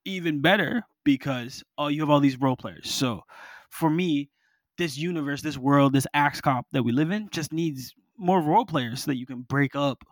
even 0.03 0.41
better 0.41 0.83
because 1.03 1.63
oh, 1.77 1.89
you 1.89 2.01
have 2.01 2.09
all 2.09 2.19
these 2.19 2.41
role 2.41 2.57
players. 2.57 2.89
So 2.89 3.21
for 3.69 3.89
me, 3.91 4.31
this 4.79 4.97
universe, 4.97 5.43
this 5.43 5.59
world, 5.59 5.93
this 5.93 6.07
Axe 6.15 6.41
Cop 6.41 6.65
that 6.71 6.81
we 6.81 6.91
live 6.91 7.11
in 7.11 7.29
just 7.29 7.53
needs 7.53 7.93
more 8.17 8.41
role 8.41 8.65
players 8.65 9.03
so 9.03 9.11
that 9.11 9.17
you 9.17 9.27
can 9.27 9.41
break 9.41 9.75
up 9.75 10.03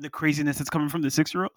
the 0.00 0.10
craziness 0.10 0.58
that's 0.58 0.70
coming 0.70 0.88
from 0.88 1.02
the 1.02 1.10
six 1.10 1.32
year 1.34 1.44
old 1.44 1.52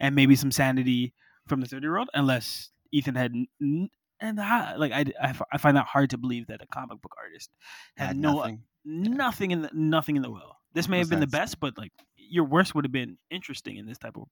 and 0.00 0.14
maybe 0.14 0.36
some 0.36 0.50
sanity 0.50 1.14
from 1.48 1.60
the 1.60 1.66
30 1.66 1.84
year 1.84 1.96
old, 1.98 2.08
unless 2.14 2.70
Ethan 2.92 3.14
had. 3.14 3.32
N- 3.60 3.88
and 4.20 4.40
I, 4.40 4.76
like 4.76 4.92
I, 4.92 5.04
I, 5.20 5.34
I 5.52 5.58
find 5.58 5.76
that 5.76 5.86
hard 5.86 6.10
to 6.10 6.18
believe 6.18 6.46
that 6.46 6.62
a 6.62 6.66
comic 6.66 7.00
book 7.02 7.14
artist 7.22 7.50
had, 7.96 8.08
Had 8.08 8.16
no 8.16 8.34
nothing. 8.36 8.62
nothing 8.84 9.50
in 9.50 9.62
the 9.62 9.70
nothing 9.72 10.16
in 10.16 10.22
the 10.22 10.30
will. 10.30 10.56
This 10.72 10.88
may 10.88 10.98
have 10.98 11.10
been 11.10 11.20
the 11.20 11.26
best, 11.26 11.60
but 11.60 11.76
like 11.78 11.92
your 12.16 12.44
worst 12.44 12.74
would 12.74 12.84
have 12.84 12.92
been 12.92 13.18
interesting 13.30 13.76
in 13.76 13.86
this 13.86 13.98
type 13.98 14.16
of 14.16 14.28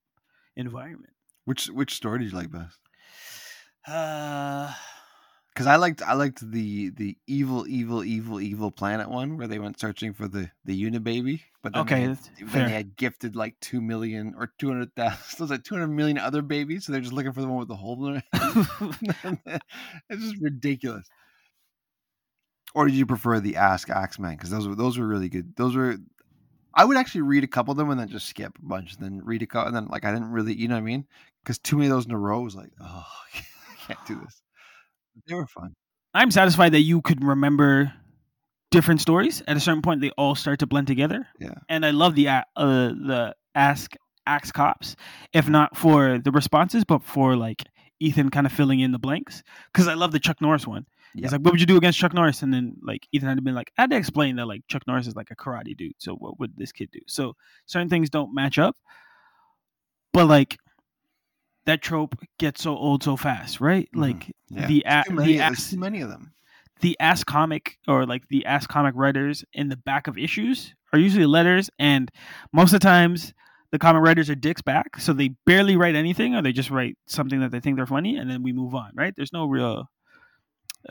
environment. 0.56 1.12
Which 1.44 1.66
which 1.68 1.94
story 1.94 2.20
did 2.20 2.30
you 2.32 2.36
like 2.36 2.50
best? 2.50 2.78
Uh, 3.86 4.72
Because 5.52 5.66
I 5.66 5.76
liked 5.76 6.00
I 6.02 6.14
liked 6.14 6.50
the 6.50 6.90
the 6.90 7.16
evil 7.26 7.66
evil 7.68 8.02
evil 8.04 8.40
evil 8.40 8.70
planet 8.70 9.10
one 9.10 9.36
where 9.36 9.46
they 9.46 9.58
went 9.58 9.78
searching 9.78 10.14
for 10.14 10.26
the 10.26 10.50
the 10.64 10.82
Unibaby, 10.82 11.42
but 11.62 11.74
then 11.74 11.82
Okay, 11.82 12.00
they 12.00 12.06
had, 12.06 12.18
then 12.40 12.64
they 12.66 12.72
had 12.72 12.96
gifted 12.96 13.36
like 13.36 13.60
two 13.60 13.82
million 13.82 14.34
or 14.38 14.52
two 14.58 14.68
hundred 14.68 14.94
thousand. 14.96 15.18
It's 15.42 15.50
like 15.50 15.64
two 15.64 15.74
hundred 15.74 15.88
million 15.88 16.16
other 16.18 16.40
babies, 16.42 16.86
so 16.86 16.92
they're 16.92 17.02
just 17.02 17.12
looking 17.12 17.32
for 17.32 17.42
the 17.42 17.48
one 17.48 17.58
with 17.58 17.68
the 17.68 17.76
hole 17.76 18.06
in 18.06 18.16
it. 18.16 18.24
it's 20.08 20.22
just 20.22 20.40
ridiculous. 20.40 21.06
Or 22.74 22.86
did 22.86 22.94
you 22.94 23.06
prefer 23.06 23.40
the 23.40 23.56
Ask 23.56 23.90
Axeman? 23.90 24.36
Because 24.36 24.50
those 24.50 24.66
were 24.66 24.74
those 24.74 24.98
were 24.98 25.06
really 25.06 25.28
good. 25.28 25.54
Those 25.56 25.76
were. 25.76 25.98
I 26.74 26.84
would 26.86 26.96
actually 26.96 27.22
read 27.22 27.44
a 27.44 27.48
couple 27.48 27.72
of 27.72 27.78
them 27.78 27.90
and 27.90 28.00
then 28.00 28.08
just 28.08 28.28
skip 28.28 28.58
a 28.58 28.66
bunch, 28.66 28.94
and 28.94 29.04
then 29.04 29.24
read 29.24 29.42
a 29.42 29.46
couple, 29.46 29.68
and 29.68 29.76
then 29.76 29.88
like 29.88 30.04
I 30.04 30.12
didn't 30.12 30.30
really, 30.32 30.54
you 30.54 30.68
know 30.68 30.74
what 30.76 30.80
I 30.80 30.84
mean? 30.84 31.06
Because 31.42 31.58
too 31.58 31.76
many 31.76 31.88
of 31.88 31.92
those 31.92 32.06
in 32.06 32.12
a 32.12 32.18
row 32.18 32.40
was 32.40 32.56
like, 32.56 32.70
oh, 32.80 33.06
I 33.34 33.42
can't 33.86 34.06
do 34.06 34.20
this. 34.20 34.41
They 35.26 35.34
were 35.34 35.46
fun. 35.46 35.74
I'm 36.14 36.30
satisfied 36.30 36.72
that 36.72 36.80
you 36.80 37.00
could 37.00 37.24
remember 37.24 37.92
different 38.70 39.00
stories. 39.00 39.42
At 39.46 39.56
a 39.56 39.60
certain 39.60 39.82
point, 39.82 40.00
they 40.00 40.10
all 40.10 40.34
start 40.34 40.58
to 40.60 40.66
blend 40.66 40.86
together. 40.86 41.26
Yeah. 41.38 41.54
And 41.68 41.86
I 41.86 41.90
love 41.90 42.14
the 42.14 42.28
uh, 42.28 42.42
the 42.56 43.34
ask 43.54 43.94
axe 44.26 44.52
cops, 44.52 44.96
if 45.32 45.48
not 45.48 45.76
for 45.76 46.18
the 46.18 46.30
responses, 46.30 46.84
but 46.84 47.02
for 47.02 47.36
like 47.36 47.64
Ethan 48.00 48.30
kind 48.30 48.46
of 48.46 48.52
filling 48.52 48.80
in 48.80 48.92
the 48.92 48.98
blanks. 48.98 49.42
Because 49.72 49.88
I 49.88 49.94
love 49.94 50.12
the 50.12 50.20
Chuck 50.20 50.40
Norris 50.40 50.66
one. 50.66 50.86
Yeah. 51.14 51.26
He's 51.26 51.32
like, 51.32 51.42
"What 51.42 51.52
would 51.52 51.60
you 51.60 51.66
do 51.66 51.76
against 51.76 51.98
Chuck 51.98 52.14
Norris?" 52.14 52.42
And 52.42 52.52
then 52.52 52.76
like 52.82 53.06
Ethan 53.12 53.28
had 53.28 53.36
to 53.36 53.42
been 53.42 53.54
like, 53.54 53.70
"I 53.78 53.82
had 53.82 53.90
to 53.90 53.96
explain 53.96 54.36
that 54.36 54.46
like 54.46 54.62
Chuck 54.68 54.82
Norris 54.86 55.06
is 55.06 55.14
like 55.14 55.30
a 55.30 55.36
karate 55.36 55.76
dude. 55.76 55.92
So 55.98 56.14
what 56.14 56.38
would 56.40 56.56
this 56.56 56.72
kid 56.72 56.88
do?" 56.92 57.00
So 57.06 57.34
certain 57.66 57.88
things 57.88 58.10
don't 58.10 58.34
match 58.34 58.58
up, 58.58 58.76
but 60.12 60.26
like 60.26 60.58
that 61.64 61.80
trope 61.82 62.16
gets 62.38 62.62
so 62.62 62.76
old 62.76 63.02
so 63.02 63.16
fast, 63.16 63.60
right? 63.60 63.88
Mhm. 63.94 64.00
Like 64.00 64.32
Yeah. 64.50 64.66
the 64.66 64.82
a- 64.86 65.04
Too 65.06 65.14
many, 65.14 65.32
the 65.34 65.40
axe 65.40 65.70
too 65.70 65.78
many 65.78 66.00
of 66.00 66.08
them. 66.10 66.32
the 66.80 66.96
ass 66.98 67.22
comic 67.24 67.78
or 67.86 68.04
like 68.06 68.26
the 68.28 68.44
ass 68.46 68.66
comic 68.66 68.94
writers 68.96 69.44
in 69.52 69.68
the 69.68 69.76
back 69.76 70.08
of 70.08 70.18
issues 70.18 70.74
are 70.92 70.98
usually 70.98 71.26
letters 71.26 71.70
and 71.78 72.10
most 72.52 72.72
of 72.74 72.80
the 72.80 72.84
times 72.84 73.32
the 73.70 73.78
comic 73.78 74.02
writers 74.02 74.28
are 74.28 74.34
dicks 74.34 74.60
back 74.62 74.98
so 74.98 75.12
they 75.12 75.28
barely 75.46 75.76
write 75.76 75.94
anything 75.94 76.34
or 76.34 76.42
they 76.42 76.52
just 76.52 76.70
write 76.70 76.98
something 77.06 77.38
that 77.40 77.52
they 77.52 77.60
think 77.60 77.76
they're 77.76 77.86
funny 77.86 78.16
and 78.16 78.28
then 78.28 78.42
we 78.42 78.52
move 78.52 78.74
on 78.74 78.90
right 78.96 79.14
there's 79.16 79.32
no 79.32 79.46
real 79.46 79.88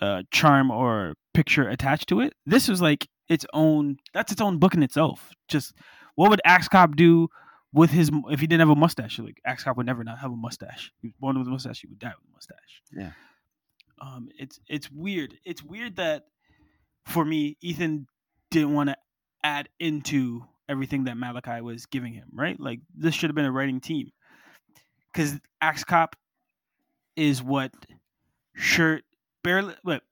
uh, 0.02 0.24
charm 0.32 0.72
or 0.72 1.14
picture 1.34 1.68
attached 1.68 2.08
to 2.08 2.22
it 2.22 2.34
this 2.46 2.68
was 2.70 2.82
like 2.82 3.08
its 3.28 3.46
own 3.54 3.98
that's 4.14 4.32
its 4.32 4.42
own 4.42 4.58
book 4.58 4.74
in 4.74 4.84
itself 4.84 5.32
just 5.50 5.74
what 6.16 6.30
would 6.30 6.42
axe 6.46 6.68
cop 6.70 6.96
do 6.96 7.28
with 7.74 7.90
his 7.92 8.12
if 8.30 8.40
he 8.40 8.48
didn't 8.48 8.60
have 8.62 8.70
a 8.76 8.80
mustache 8.80 9.18
like 9.20 9.40
axe 9.46 9.64
cop 9.64 9.78
would 9.78 9.86
never 9.86 10.04
not 10.04 10.20
have 10.20 10.32
a 10.32 10.36
mustache. 10.36 10.92
He 11.02 11.08
was 11.08 11.14
born 11.20 11.38
with 11.38 11.48
a 11.48 11.52
mustache 11.52 11.82
he 11.82 11.88
would 11.88 12.00
die 12.00 12.10
with 12.20 12.30
a 12.30 12.34
mustache. 12.34 12.82
Yeah. 12.92 13.12
um 14.02 14.30
it's 14.38 14.60
it's 14.68 14.92
weird. 14.92 15.36
It's 15.46 15.64
weird 15.64 15.96
that 15.98 16.26
for 17.06 17.24
me 17.26 17.58
ethan 17.62 18.08
didn't 18.50 18.74
want 18.74 18.90
to 18.90 18.98
add 19.44 19.70
into 19.80 20.44
everything 20.70 21.06
that 21.06 21.18
malachi 21.18 21.62
was 21.62 21.86
giving 21.86 22.14
him 22.14 22.30
right? 22.34 22.60
Like 22.60 22.80
this 22.96 23.16
should 23.16 23.30
have 23.30 23.36
been 23.36 23.46
a 23.46 23.52
writing 23.52 23.80
team. 23.80 24.12
Because 25.12 25.40
axe 25.62 25.84
cop 25.84 26.16
is 27.16 27.42
what 27.44 27.72
shirt 28.56 29.04
barely 29.44 29.76
what? 29.84 30.04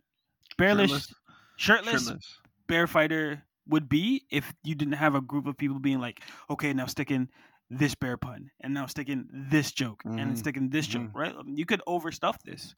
Bareless 0.58 1.14
shirtless, 1.58 2.04
Shirtless. 2.06 2.40
bear 2.68 2.88
fighter 2.88 3.44
would 3.70 3.88
be 3.88 4.26
if 4.30 4.54
you 4.64 4.76
didn't 4.76 4.96
have 4.96 5.16
a 5.16 5.22
group 5.22 5.46
of 5.48 5.58
people 5.58 5.80
being 5.80 6.00
like 6.00 6.22
okay 6.50 6.74
now 6.74 6.86
stick 6.86 7.12
in 7.12 7.30
this 7.70 7.94
bear 7.96 8.18
pun 8.18 8.50
and 8.62 8.74
now 8.74 8.86
stick 8.88 9.10
in 9.10 9.28
this 9.52 9.72
joke 9.72 10.02
and 10.06 10.34
Mhm. 10.34 10.38
stick 10.38 10.58
in 10.58 10.70
this 10.70 10.88
joke 10.88 11.10
Mhm. 11.12 11.16
right 11.16 11.36
you 11.46 11.66
could 11.66 11.82
overstuff 11.88 12.42
this 12.44 12.76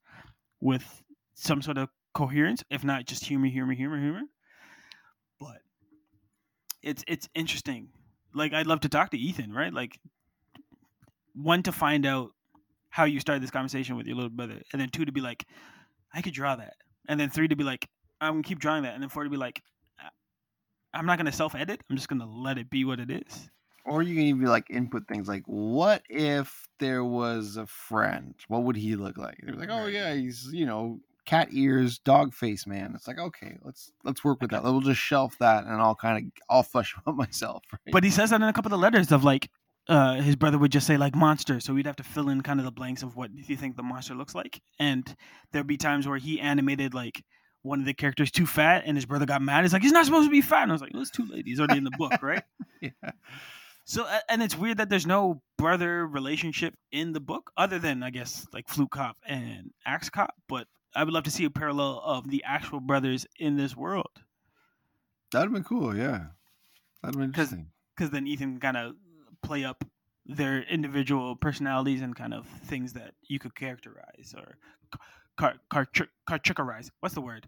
with 0.59 1.01
some 1.33 1.61
sort 1.61 1.77
of 1.77 1.89
coherence 2.13 2.63
if 2.69 2.83
not 2.83 3.05
just 3.05 3.25
humor 3.25 3.47
humor 3.47 3.73
humor 3.73 3.99
humor 3.99 4.23
but 5.39 5.61
it's 6.81 7.03
it's 7.07 7.29
interesting 7.35 7.89
like 8.33 8.53
i'd 8.53 8.67
love 8.67 8.81
to 8.81 8.89
talk 8.89 9.09
to 9.11 9.17
ethan 9.17 9.53
right 9.53 9.73
like 9.73 9.97
one 11.33 11.63
to 11.63 11.71
find 11.71 12.05
out 12.05 12.31
how 12.89 13.05
you 13.05 13.19
started 13.19 13.41
this 13.41 13.51
conversation 13.51 13.95
with 13.95 14.05
your 14.07 14.15
little 14.15 14.29
brother 14.29 14.61
and 14.73 14.81
then 14.81 14.89
two 14.89 15.05
to 15.05 15.11
be 15.11 15.21
like 15.21 15.45
i 16.13 16.21
could 16.21 16.33
draw 16.33 16.55
that 16.55 16.73
and 17.07 17.19
then 17.19 17.29
three 17.29 17.47
to 17.47 17.55
be 17.55 17.63
like 17.63 17.87
i'm 18.19 18.33
gonna 18.33 18.43
keep 18.43 18.59
drawing 18.59 18.83
that 18.83 18.93
and 18.93 19.01
then 19.01 19.09
four 19.09 19.23
to 19.23 19.29
be 19.29 19.37
like 19.37 19.61
"I- 19.65 19.70
i'm 20.93 21.05
not 21.05 21.17
gonna 21.17 21.31
self-edit 21.31 21.81
i'm 21.89 21.95
just 21.95 22.07
gonna 22.07 22.25
let 22.25 22.57
it 22.57 22.69
be 22.69 22.83
what 22.85 22.99
it 22.99 23.09
is 23.11 23.49
Or 23.85 24.03
you 24.03 24.13
can 24.15 24.25
even 24.25 24.45
like 24.45 24.69
input 24.69 25.07
things 25.07 25.27
like, 25.27 25.43
what 25.47 26.03
if 26.07 26.67
there 26.79 27.03
was 27.03 27.57
a 27.57 27.65
friend? 27.65 28.35
What 28.47 28.63
would 28.63 28.75
he 28.75 28.95
look 28.95 29.17
like? 29.17 29.37
They're 29.41 29.55
like, 29.55 29.71
oh 29.71 29.87
yeah, 29.87 30.13
he's 30.13 30.49
you 30.53 30.67
know 30.67 30.99
cat 31.25 31.47
ears, 31.51 31.97
dog 31.97 32.33
face 32.35 32.67
man. 32.67 32.93
It's 32.95 33.07
like 33.07 33.17
okay, 33.17 33.57
let's 33.63 33.91
let's 34.03 34.23
work 34.23 34.39
with 34.39 34.51
that. 34.51 34.61
We'll 34.63 34.81
just 34.81 34.99
shelf 35.01 35.35
that, 35.39 35.63
and 35.65 35.81
I'll 35.81 35.95
kind 35.95 36.17
of 36.27 36.31
I'll 36.47 36.61
flush 36.63 36.95
out 37.07 37.15
myself. 37.15 37.63
Right? 37.71 37.91
but 37.91 38.03
he 38.03 38.11
says 38.11 38.29
that 38.29 38.41
in 38.41 38.47
a 38.47 38.53
couple 38.53 38.71
of 38.71 38.79
the 38.79 38.83
letters 38.83 39.11
of 39.11 39.23
like 39.23 39.49
uh, 39.89 40.21
his 40.21 40.35
brother 40.35 40.59
would 40.59 40.71
just 40.71 40.85
say 40.85 40.95
like 40.97 41.15
monster 41.15 41.59
so 41.59 41.73
we'd 41.73 41.87
have 41.87 41.95
to 41.95 42.03
fill 42.03 42.29
in 42.29 42.41
kind 42.41 42.59
of 42.59 42.65
the 42.65 42.71
blanks 42.71 43.01
of 43.01 43.15
what 43.15 43.35
do 43.35 43.41
you 43.41 43.57
think 43.57 43.75
the 43.75 43.83
monster 43.83 44.13
looks 44.13 44.35
like 44.35 44.61
and 44.77 45.15
there'd 45.51 45.65
be 45.65 45.75
times 45.77 46.07
where 46.07 46.19
he 46.19 46.39
animated 46.39 46.93
like 46.93 47.23
one 47.63 47.79
of 47.79 47.85
the 47.85 47.93
characters 47.93 48.31
too 48.31 48.45
fat 48.45 48.83
and 48.85 48.97
his 48.97 49.05
brother 49.05 49.25
got 49.25 49.41
mad 49.41 49.63
he's 49.63 49.73
like 49.73 49.81
he's 49.81 49.91
not 49.91 50.05
supposed 50.05 50.27
to 50.27 50.31
be 50.31 50.41
fat 50.41 50.63
and 50.63 50.71
i 50.71 50.73
was 50.73 50.81
like 50.81 50.91
too 51.13 51.25
late 51.27 51.45
he's 51.45 51.59
already 51.59 51.77
in 51.77 51.83
the 51.83 51.91
book 51.97 52.21
right 52.21 52.43
yeah. 52.81 52.89
So 53.85 54.07
and 54.29 54.41
it's 54.43 54.57
weird 54.57 54.77
that 54.77 54.89
there's 54.89 55.07
no 55.07 55.41
brother 55.57 56.05
relationship 56.07 56.75
in 56.91 57.13
the 57.13 57.19
book, 57.19 57.51
other 57.57 57.79
than 57.79 58.03
I 58.03 58.09
guess 58.09 58.47
like 58.53 58.69
Flute 58.69 58.91
Cop 58.91 59.17
and 59.27 59.71
Axe 59.85 60.09
Cop. 60.09 60.33
But 60.47 60.67
I 60.95 61.03
would 61.03 61.13
love 61.13 61.23
to 61.25 61.31
see 61.31 61.45
a 61.45 61.49
parallel 61.49 62.01
of 62.05 62.29
the 62.29 62.43
actual 62.45 62.79
brothers 62.79 63.25
in 63.39 63.57
this 63.57 63.75
world, 63.75 64.11
That'd 65.31 65.47
have 65.47 65.53
been 65.53 65.63
cool. 65.63 65.95
Yeah, 65.95 66.27
that'd 67.01 67.15
been 67.17 67.25
interesting. 67.25 67.67
because 67.95 68.11
then 68.11 68.27
Ethan 68.27 68.59
kind 68.59 68.77
of 68.77 68.93
play 69.41 69.63
up 69.65 69.83
their 70.25 70.61
individual 70.61 71.35
personalities 71.35 72.01
and 72.01 72.15
kind 72.15 72.33
of 72.33 72.45
things 72.65 72.93
that 72.93 73.13
you 73.27 73.39
could 73.39 73.55
characterize 73.55 74.33
or 74.37 74.57
car 75.37 75.55
car 75.69 75.87
caricaturize. 76.29 76.89
What's 76.99 77.15
the 77.15 77.21
word? 77.21 77.47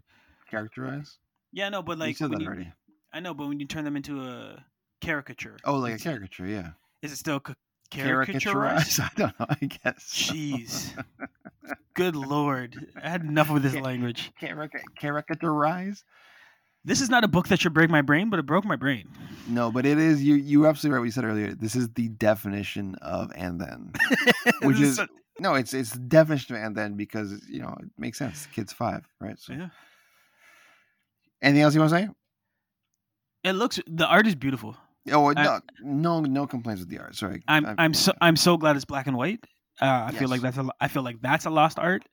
Characterize. 0.50 1.18
Yeah, 1.52 1.68
no, 1.68 1.82
but 1.82 1.98
you 1.98 2.04
like 2.04 2.16
said 2.16 2.30
that 2.32 2.40
you- 2.40 2.46
already. 2.46 2.72
I 3.12 3.20
know, 3.20 3.32
but 3.34 3.46
when 3.48 3.60
you 3.60 3.66
turn 3.66 3.84
them 3.84 3.96
into 3.96 4.20
a 4.22 4.64
caricature, 5.00 5.56
Oh, 5.64 5.76
like 5.76 5.94
a 5.94 5.98
caricature. 5.98 6.46
Yeah. 6.46 6.70
is 7.02 7.12
it 7.12 7.16
still 7.16 7.38
ca- 7.40 7.54
caricaturized? 7.92 8.98
I 9.04 9.10
don't 9.14 9.38
know. 9.38 9.46
I 9.48 9.64
guess. 9.66 10.02
so. 10.04 10.34
Jeez. 10.34 11.04
Good 11.94 12.16
lord. 12.16 12.86
I 13.00 13.08
had 13.08 13.22
enough 13.22 13.50
with 13.50 13.62
this 13.62 13.74
language. 13.74 14.32
Carica- 14.40 14.82
caricaturize. 15.00 16.02
This 16.84 17.00
is 17.00 17.08
not 17.08 17.24
a 17.24 17.28
book 17.28 17.48
that 17.48 17.60
should 17.60 17.72
break 17.72 17.88
my 17.88 18.02
brain, 18.02 18.28
but 18.30 18.38
it 18.38 18.46
broke 18.46 18.64
my 18.64 18.76
brain. 18.76 19.08
No, 19.48 19.70
but 19.70 19.86
it 19.86 19.96
is. 19.98 20.22
You 20.22 20.34
you 20.34 20.66
absolutely 20.66 20.94
right. 20.94 21.00
What 21.00 21.04
you 21.06 21.10
said 21.12 21.24
earlier. 21.24 21.54
This 21.54 21.76
is 21.76 21.88
the 21.90 22.08
definition 22.08 22.96
of 22.96 23.30
and 23.36 23.60
then. 23.60 23.92
Which 24.62 24.78
This 24.78 24.88
is- 24.90 24.96
so- 24.96 25.06
No, 25.38 25.54
it's 25.54 25.74
it's 25.74 25.94
of 25.94 26.30
and 26.30 26.76
then 26.76 26.94
because 26.94 27.42
you 27.48 27.60
know 27.60 27.76
it 27.80 27.88
makes 27.98 28.18
sense. 28.18 28.46
The 28.46 28.52
kid's 28.52 28.72
five, 28.72 29.06
right? 29.20 29.38
So 29.38 29.52
yeah. 29.52 29.68
anything 31.42 31.62
else 31.62 31.74
you 31.74 31.80
want 31.80 31.92
to 31.92 31.98
say? 31.98 32.08
It 33.42 33.52
looks 33.52 33.80
the 33.86 34.06
art 34.06 34.26
is 34.26 34.34
beautiful. 34.34 34.76
Oh 35.10 35.32
I- 35.36 35.42
no, 35.42 35.60
no, 35.82 36.20
no 36.20 36.46
complaints 36.46 36.80
with 36.80 36.88
the 36.88 36.98
art. 36.98 37.16
Sorry, 37.16 37.42
I'm 37.48 37.74
I'm 37.78 37.94
so 37.94 38.12
I'm 38.20 38.36
so 38.36 38.56
glad 38.56 38.76
it's 38.76 38.84
black 38.84 39.06
and 39.06 39.16
white. 39.16 39.44
Uh, 39.80 40.06
I 40.06 40.12
feel 40.12 40.28
like 40.28 40.40
that's 40.40 40.56
a 40.56 40.68
I 40.80 40.88
feel 40.88 41.02
like 41.02 41.20
that's 41.20 41.46
a 41.46 41.50
lost 41.50 41.80
art, 41.80 42.04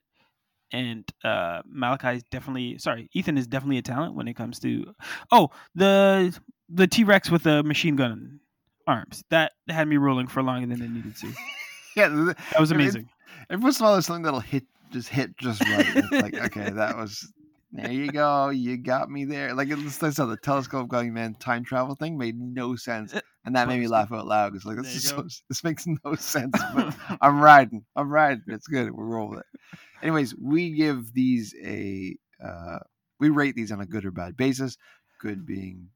and 0.72 1.08
uh, 1.22 1.62
Malachi 1.64 2.16
is 2.16 2.24
definitely 2.24 2.78
sorry. 2.78 3.08
Ethan 3.14 3.38
is 3.38 3.46
definitely 3.46 3.78
a 3.78 3.82
talent 3.82 4.16
when 4.16 4.26
it 4.26 4.34
comes 4.34 4.58
to 4.60 4.94
oh 5.30 5.50
the 5.76 6.36
the 6.68 6.88
T 6.88 7.04
Rex 7.04 7.30
with 7.30 7.44
the 7.44 7.62
machine 7.62 7.94
gun 7.94 8.40
arms 8.86 9.22
that 9.30 9.52
had 9.68 9.86
me 9.86 9.96
rolling 9.96 10.26
for 10.26 10.42
longer 10.42 10.66
than 10.66 10.84
it 10.84 10.90
needed 10.90 11.16
to. 11.16 11.32
yeah. 11.96 12.08
That 12.08 12.60
was 12.60 12.70
amazing. 12.70 13.08
Every 13.50 13.62
once 13.62 13.78
in 13.78 13.84
a 13.84 13.86
while, 13.86 13.94
there's 13.94 14.06
something 14.06 14.22
that'll 14.22 14.40
hit, 14.40 14.64
just 14.90 15.08
hit 15.08 15.36
just 15.36 15.60
right. 15.68 15.86
It's 15.96 16.10
like, 16.10 16.34
okay, 16.34 16.70
that 16.70 16.96
was. 16.98 17.32
There 17.74 17.90
you 17.90 18.12
go. 18.12 18.50
You 18.50 18.76
got 18.76 19.10
me 19.10 19.24
there. 19.24 19.54
Like 19.54 19.68
it's 19.70 20.02
like 20.02 20.12
so 20.12 20.26
the 20.26 20.36
telescope 20.36 20.88
going 20.88 21.14
man 21.14 21.34
time 21.34 21.64
travel 21.64 21.94
thing 21.94 22.18
made 22.18 22.38
no 22.38 22.76
sense, 22.76 23.14
and 23.46 23.56
that 23.56 23.66
made 23.66 23.80
me 23.80 23.88
laugh 23.88 24.12
out 24.12 24.26
loud. 24.26 24.54
It's 24.54 24.66
like 24.66 24.76
this 24.76 24.94
is 24.94 25.08
so, 25.08 25.26
this 25.48 25.64
makes 25.64 25.86
no 25.86 26.14
sense. 26.14 26.54
But 26.74 26.94
I'm 27.22 27.40
riding. 27.40 27.86
I'm 27.96 28.10
riding. 28.10 28.44
It's 28.48 28.66
good. 28.66 28.90
We're 28.90 29.06
rolling 29.06 29.38
it. 29.38 29.78
Anyways, 30.02 30.34
we 30.36 30.72
give 30.72 31.14
these 31.14 31.54
a 31.64 32.14
uh, 32.44 32.80
we 33.18 33.30
rate 33.30 33.54
these 33.54 33.72
on 33.72 33.80
a 33.80 33.86
good 33.86 34.04
or 34.04 34.10
bad 34.10 34.36
basis. 34.36 34.76
Good 35.18 35.46
being 35.46 35.88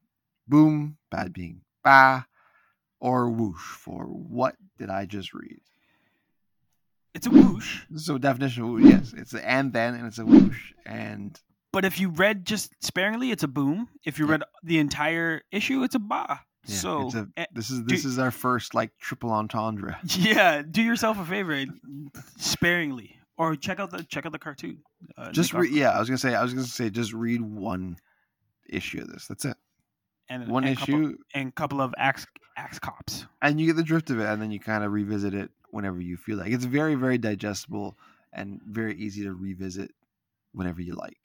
boom, 0.47 0.97
bad 1.11 1.31
being 1.31 1.61
bah, 1.83 2.23
or 2.99 3.29
whoosh 3.29 3.61
for 3.61 4.05
what 4.05 4.55
did 4.79 4.89
I 4.89 5.05
just 5.05 5.33
read? 5.33 5.59
It's 7.17 7.27
a 7.27 7.29
whoosh, 7.31 7.81
So 7.95 8.17
definition 8.17 8.63
of 8.63 8.69
whoosh, 8.69 8.85
yes, 8.85 9.13
it's 9.17 9.33
an 9.33 9.41
and 9.41 9.73
then 9.73 9.95
and 9.95 10.05
it's 10.07 10.19
a 10.19 10.25
whoosh 10.25 10.71
and 10.85 11.39
but 11.73 11.83
if 11.83 11.99
you 11.99 12.09
read 12.09 12.45
just 12.45 12.71
sparingly, 12.83 13.29
it's 13.31 13.43
a 13.43 13.47
boom. 13.47 13.89
If 14.05 14.17
you 14.19 14.25
read 14.25 14.43
the 14.63 14.79
entire 14.79 15.41
issue, 15.51 15.83
it's 15.83 15.95
a 15.95 15.99
ba. 15.99 16.39
yeah, 16.65 16.75
so 16.75 17.11
a, 17.13 17.27
eh, 17.41 17.45
this 17.53 17.69
is 17.69 17.83
this 17.83 18.05
is 18.05 18.17
our 18.19 18.31
first 18.31 18.73
like 18.73 18.91
triple 18.99 19.31
entendre. 19.31 19.99
Yeah, 20.17 20.61
do 20.63 20.81
yourself 20.81 21.19
a 21.19 21.25
favor, 21.25 21.51
and 21.53 21.71
sparingly, 22.37 23.17
or 23.37 23.55
check 23.55 23.79
out 23.79 23.91
the 23.91 24.03
check 24.03 24.25
out 24.25 24.31
the 24.31 24.39
cartoon. 24.39 24.79
Uh, 25.17 25.31
Just 25.31 25.53
yeah, 25.71 25.89
I 25.91 25.99
was 25.99 26.07
gonna 26.09 26.17
say 26.17 26.33
I 26.35 26.41
was 26.43 26.53
gonna 26.53 26.65
say 26.65 26.89
just 26.89 27.13
read 27.13 27.41
one 27.41 27.97
issue 28.69 29.01
of 29.01 29.09
this. 29.09 29.27
That's 29.27 29.45
it. 29.45 29.57
and 30.29 30.47
One 30.47 30.63
and 30.63 30.77
couple- 30.77 30.93
issue, 30.95 31.17
and 31.33 31.53
couple 31.53 31.81
of 31.81 31.93
axe 31.97 32.25
axe 32.55 32.79
cops. 32.79 33.25
and 33.41 33.59
you 33.59 33.67
get 33.67 33.75
the 33.75 33.83
drift 33.83 34.09
of 34.09 34.19
it, 34.19 34.25
and 34.25 34.41
then 34.41 34.51
you 34.51 34.59
kind 34.59 34.83
of 34.83 34.91
revisit 34.91 35.33
it 35.33 35.51
whenever 35.71 35.99
you 36.01 36.17
feel 36.17 36.37
like. 36.37 36.51
It's 36.51 36.65
very 36.65 36.95
very 36.95 37.17
digestible 37.17 37.97
and 38.33 38.61
very 38.65 38.95
easy 38.95 39.23
to 39.23 39.33
revisit 39.33 39.91
whenever 40.53 40.81
you 40.81 40.95
like. 40.95 41.17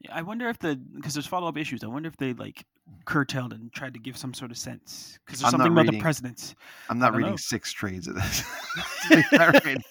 Yeah, 0.00 0.16
I 0.16 0.22
wonder 0.22 0.48
if 0.48 0.58
the 0.58 0.76
because 0.76 1.14
there's 1.14 1.26
follow 1.26 1.48
up 1.48 1.56
issues. 1.56 1.84
I 1.84 1.86
wonder 1.86 2.08
if 2.08 2.16
they 2.16 2.32
like 2.32 2.64
curtailed 3.04 3.52
and 3.52 3.72
tried 3.72 3.94
to 3.94 4.00
give 4.00 4.16
some 4.16 4.34
sort 4.34 4.50
of 4.50 4.58
sense 4.58 5.18
because 5.24 5.40
there's 5.40 5.54
I'm 5.54 5.58
something 5.60 5.72
about 5.72 5.82
reading- 5.82 5.98
the 6.00 6.02
presidents. 6.02 6.54
I'm 6.88 6.98
not 6.98 7.14
reading 7.14 7.32
know. 7.32 7.36
six 7.36 7.72
trades 7.72 8.08
of 8.08 8.16
this. 8.16 8.42
Not 9.32 9.64
reading- 9.64 9.82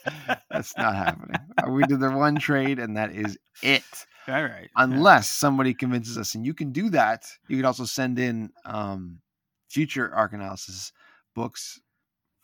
That's 0.50 0.76
not 0.78 0.96
happening. 0.96 1.40
We 1.70 1.84
did 1.84 2.00
the 2.00 2.12
one 2.12 2.36
trade, 2.36 2.80
and 2.80 2.96
that 2.98 3.12
is 3.14 3.38
it. 3.62 3.84
All 4.28 4.44
right, 4.44 4.70
unless 4.76 5.30
somebody 5.30 5.74
convinces 5.74 6.18
us 6.18 6.36
and 6.36 6.46
you 6.46 6.54
can 6.54 6.72
do 6.72 6.90
that 6.92 7.26
you 7.48 7.58
can 7.58 7.66
also 7.66 7.86
send 7.86 8.20
in 8.20 8.52
um 8.66 9.20
future 9.70 10.14
arc 10.14 10.34
analysis 10.34 10.94
books 11.34 11.82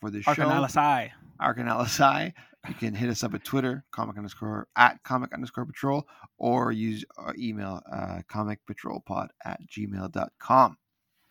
for 0.00 0.10
the 0.10 0.22
show 0.22 0.32
Arcanalisai. 0.32 1.10
arc 1.40 1.58
analysis 1.58 2.32
you 2.68 2.74
can 2.74 2.94
hit 2.94 3.08
us 3.08 3.22
up 3.24 3.34
at 3.34 3.44
twitter 3.44 3.84
comic 3.92 4.16
underscore 4.16 4.66
at 4.76 5.02
comic 5.04 5.32
underscore 5.32 5.64
patrol 5.66 6.06
or 6.38 6.72
use 6.72 7.04
our 7.16 7.34
email 7.38 7.80
uh 7.90 8.20
comic 8.28 8.58
patrol 8.66 9.00
pod 9.06 9.30
at 9.44 9.60
gmail.com 9.68 10.76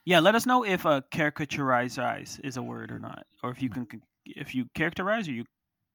Yeah, 0.05 0.19
let 0.21 0.35
us 0.35 0.45
know 0.45 0.63
if 0.63 0.85
uh, 0.85 1.01
caricaturize 1.11 2.39
is 2.45 2.55
a 2.57 2.61
word 2.63 2.91
or 2.91 2.99
not, 2.99 3.25
or 3.43 3.51
if 3.51 3.61
you 3.61 3.69
can 3.69 3.87
if 4.25 4.55
you 4.55 4.65
characterize 4.73 5.27
or 5.27 5.33
you 5.33 5.43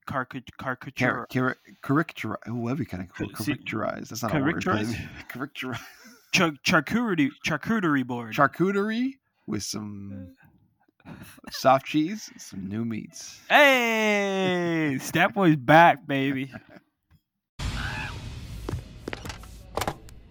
caricature. 0.07 0.93
Char- 1.01 1.27
char- 1.31 1.57
caricature 1.83 2.39
whoever 2.45 2.85
kind 2.85 3.03
of 3.05 3.09
Uh, 3.11 4.01
that's 4.09 4.23
not 4.23 4.35
a 4.35 4.41
word 4.41 4.63
characterize 4.65 4.95
Char- 6.33 6.53
charcuterie 6.67 7.29
charcuterie 7.47 8.07
board. 8.07 8.35
charcuterie 8.35 9.13
with 9.47 9.63
some 9.63 10.35
soft 11.51 11.87
cheese 11.87 12.31
some 12.38 12.69
new 12.69 12.85
meats 12.85 13.41
Hey, 13.49 14.99
Stat 15.01 15.35
Boy's 15.35 15.57
back, 15.57 16.07
baby. 16.07 16.51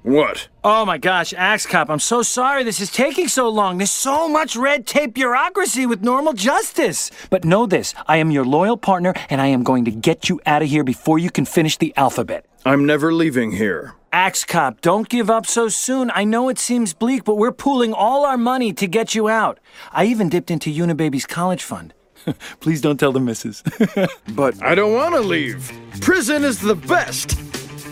What? 0.04 0.48
Oh 0.64 0.84
my 0.84 0.98
gosh, 0.98 1.32
Axe 1.32 1.68
Cop, 1.68 1.92
I'm 1.92 2.00
so 2.00 2.24
sorry 2.24 2.64
this 2.64 2.80
is 2.80 2.92
taking 2.92 3.28
so 3.28 3.48
long. 3.50 3.78
There's 3.78 3.92
so 3.92 4.28
much 4.28 4.56
red 4.56 4.88
tape 4.88 5.14
bureaucracy 5.14 5.86
with 5.86 6.02
normal 6.02 6.34
justice. 6.34 7.12
But 7.30 7.46
know 7.46 7.68
this 7.68 7.94
I 8.08 8.18
am 8.18 8.32
your 8.32 8.44
loyal 8.44 8.78
partner, 8.78 9.14
and 9.30 9.40
I 9.40 9.48
am 9.48 9.62
going 9.62 9.86
to 9.86 9.92
get 9.92 10.28
you 10.28 10.42
out 10.48 10.64
of 10.64 10.70
here 10.70 10.84
before 10.84 11.20
you 11.20 11.30
can 11.30 11.46
finish 11.46 11.78
the 11.78 11.94
alphabet. 11.98 12.46
I'm 12.66 12.86
never 12.86 13.12
leaving 13.14 13.54
here. 13.54 13.96
Axe 14.14 14.44
Cop, 14.44 14.82
don't 14.82 15.10
give 15.10 15.30
up 15.30 15.46
so 15.46 15.68
soon. 15.68 16.12
I 16.14 16.24
know 16.26 16.48
it 16.50 16.60
seems 16.60 16.94
bleak, 16.94 17.24
but 17.24 17.36
we're 17.36 17.52
pooling 17.52 17.94
all 17.94 18.26
our 18.26 18.38
money 18.38 18.72
to 18.74 18.88
get 18.88 19.16
you 19.16 19.30
out. 19.30 19.60
I 19.92 20.06
even 20.06 20.30
dipped 20.30 20.52
into 20.52 20.70
Unibaby's 20.70 21.26
college 21.26 21.64
fund. 21.64 21.94
Please 22.60 22.82
don't 22.82 23.00
tell 23.00 23.12
the 23.12 23.20
missus. 23.20 23.64
But 24.36 24.62
I 24.62 24.76
don't 24.76 24.94
want 24.94 25.16
to 25.16 25.22
leave. 25.22 25.72
Prison 26.02 26.44
is 26.44 26.60
the 26.60 26.76
best. 26.76 27.36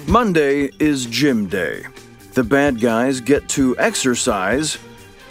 Monday 0.08 0.70
is 0.80 1.06
gym 1.08 1.48
day. 1.48 1.86
The 2.34 2.44
bad 2.44 2.80
guys 2.80 3.22
get 3.22 3.50
to 3.50 3.76
exercise, 3.80 4.78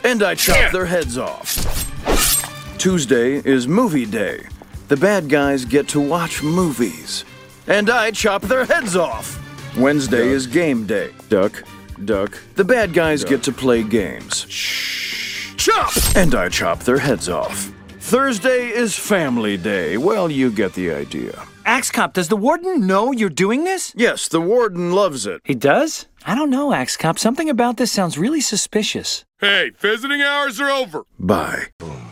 and 0.05 0.22
I 0.22 0.35
chop 0.35 0.72
their 0.72 0.87
heads 0.87 1.16
off. 1.16 1.48
Tuesday 2.79 3.37
is 3.44 3.68
movie 3.68 4.07
day. 4.07 4.46
The 4.88 4.96
bad 4.96 5.29
guys 5.29 5.64
get 5.64 5.87
to 5.88 6.01
watch 6.01 6.42
movies, 6.42 7.24
and 7.69 7.91
I 7.91 8.11
chop 8.11 8.43
their 8.43 8.65
heads 8.65 8.97
off. 8.97 9.39
Wednesday 9.77 10.29
is 10.29 10.47
game 10.47 10.87
day. 10.87 11.11
Duck, 11.29 11.63
duck. 12.05 12.37
The 12.57 12.65
bad 12.65 12.93
guys 12.93 13.25
get 13.25 13.43
to 13.45 13.53
play 13.53 13.83
games. 13.83 14.47
Shh. 14.49 15.55
Chop! 15.57 15.93
And 16.17 16.35
I 16.35 16.49
chop 16.49 16.81
their 16.81 16.99
heads 16.99 17.29
off. 17.29 17.73
Thursday 18.01 18.69
is 18.69 18.97
family 18.97 19.57
day. 19.57 19.97
Well, 19.99 20.31
you 20.31 20.51
get 20.51 20.73
the 20.73 20.91
idea. 20.91 21.47
Axe 21.67 21.91
Cop, 21.91 22.15
does 22.15 22.29
the 22.29 22.37
warden 22.37 22.87
know 22.87 23.13
you're 23.13 23.29
doing 23.29 23.65
this? 23.65 23.93
Yes, 23.95 24.29
the 24.29 24.41
warden 24.41 24.93
loves 24.93 25.27
it. 25.27 25.43
He 25.45 25.55
does? 25.55 26.07
I 26.25 26.35
don't 26.35 26.49
know, 26.49 26.73
Axe 26.73 26.97
Cop. 26.97 27.19
Something 27.19 27.51
about 27.51 27.77
this 27.77 27.93
sounds 27.93 28.17
really 28.17 28.41
suspicious. 28.41 29.27
Hey, 29.39 29.73
visiting 29.79 30.23
hours 30.23 30.59
are 30.61 30.71
over. 30.71 31.05
Bye. 31.19 31.67
Boom. 31.79 32.08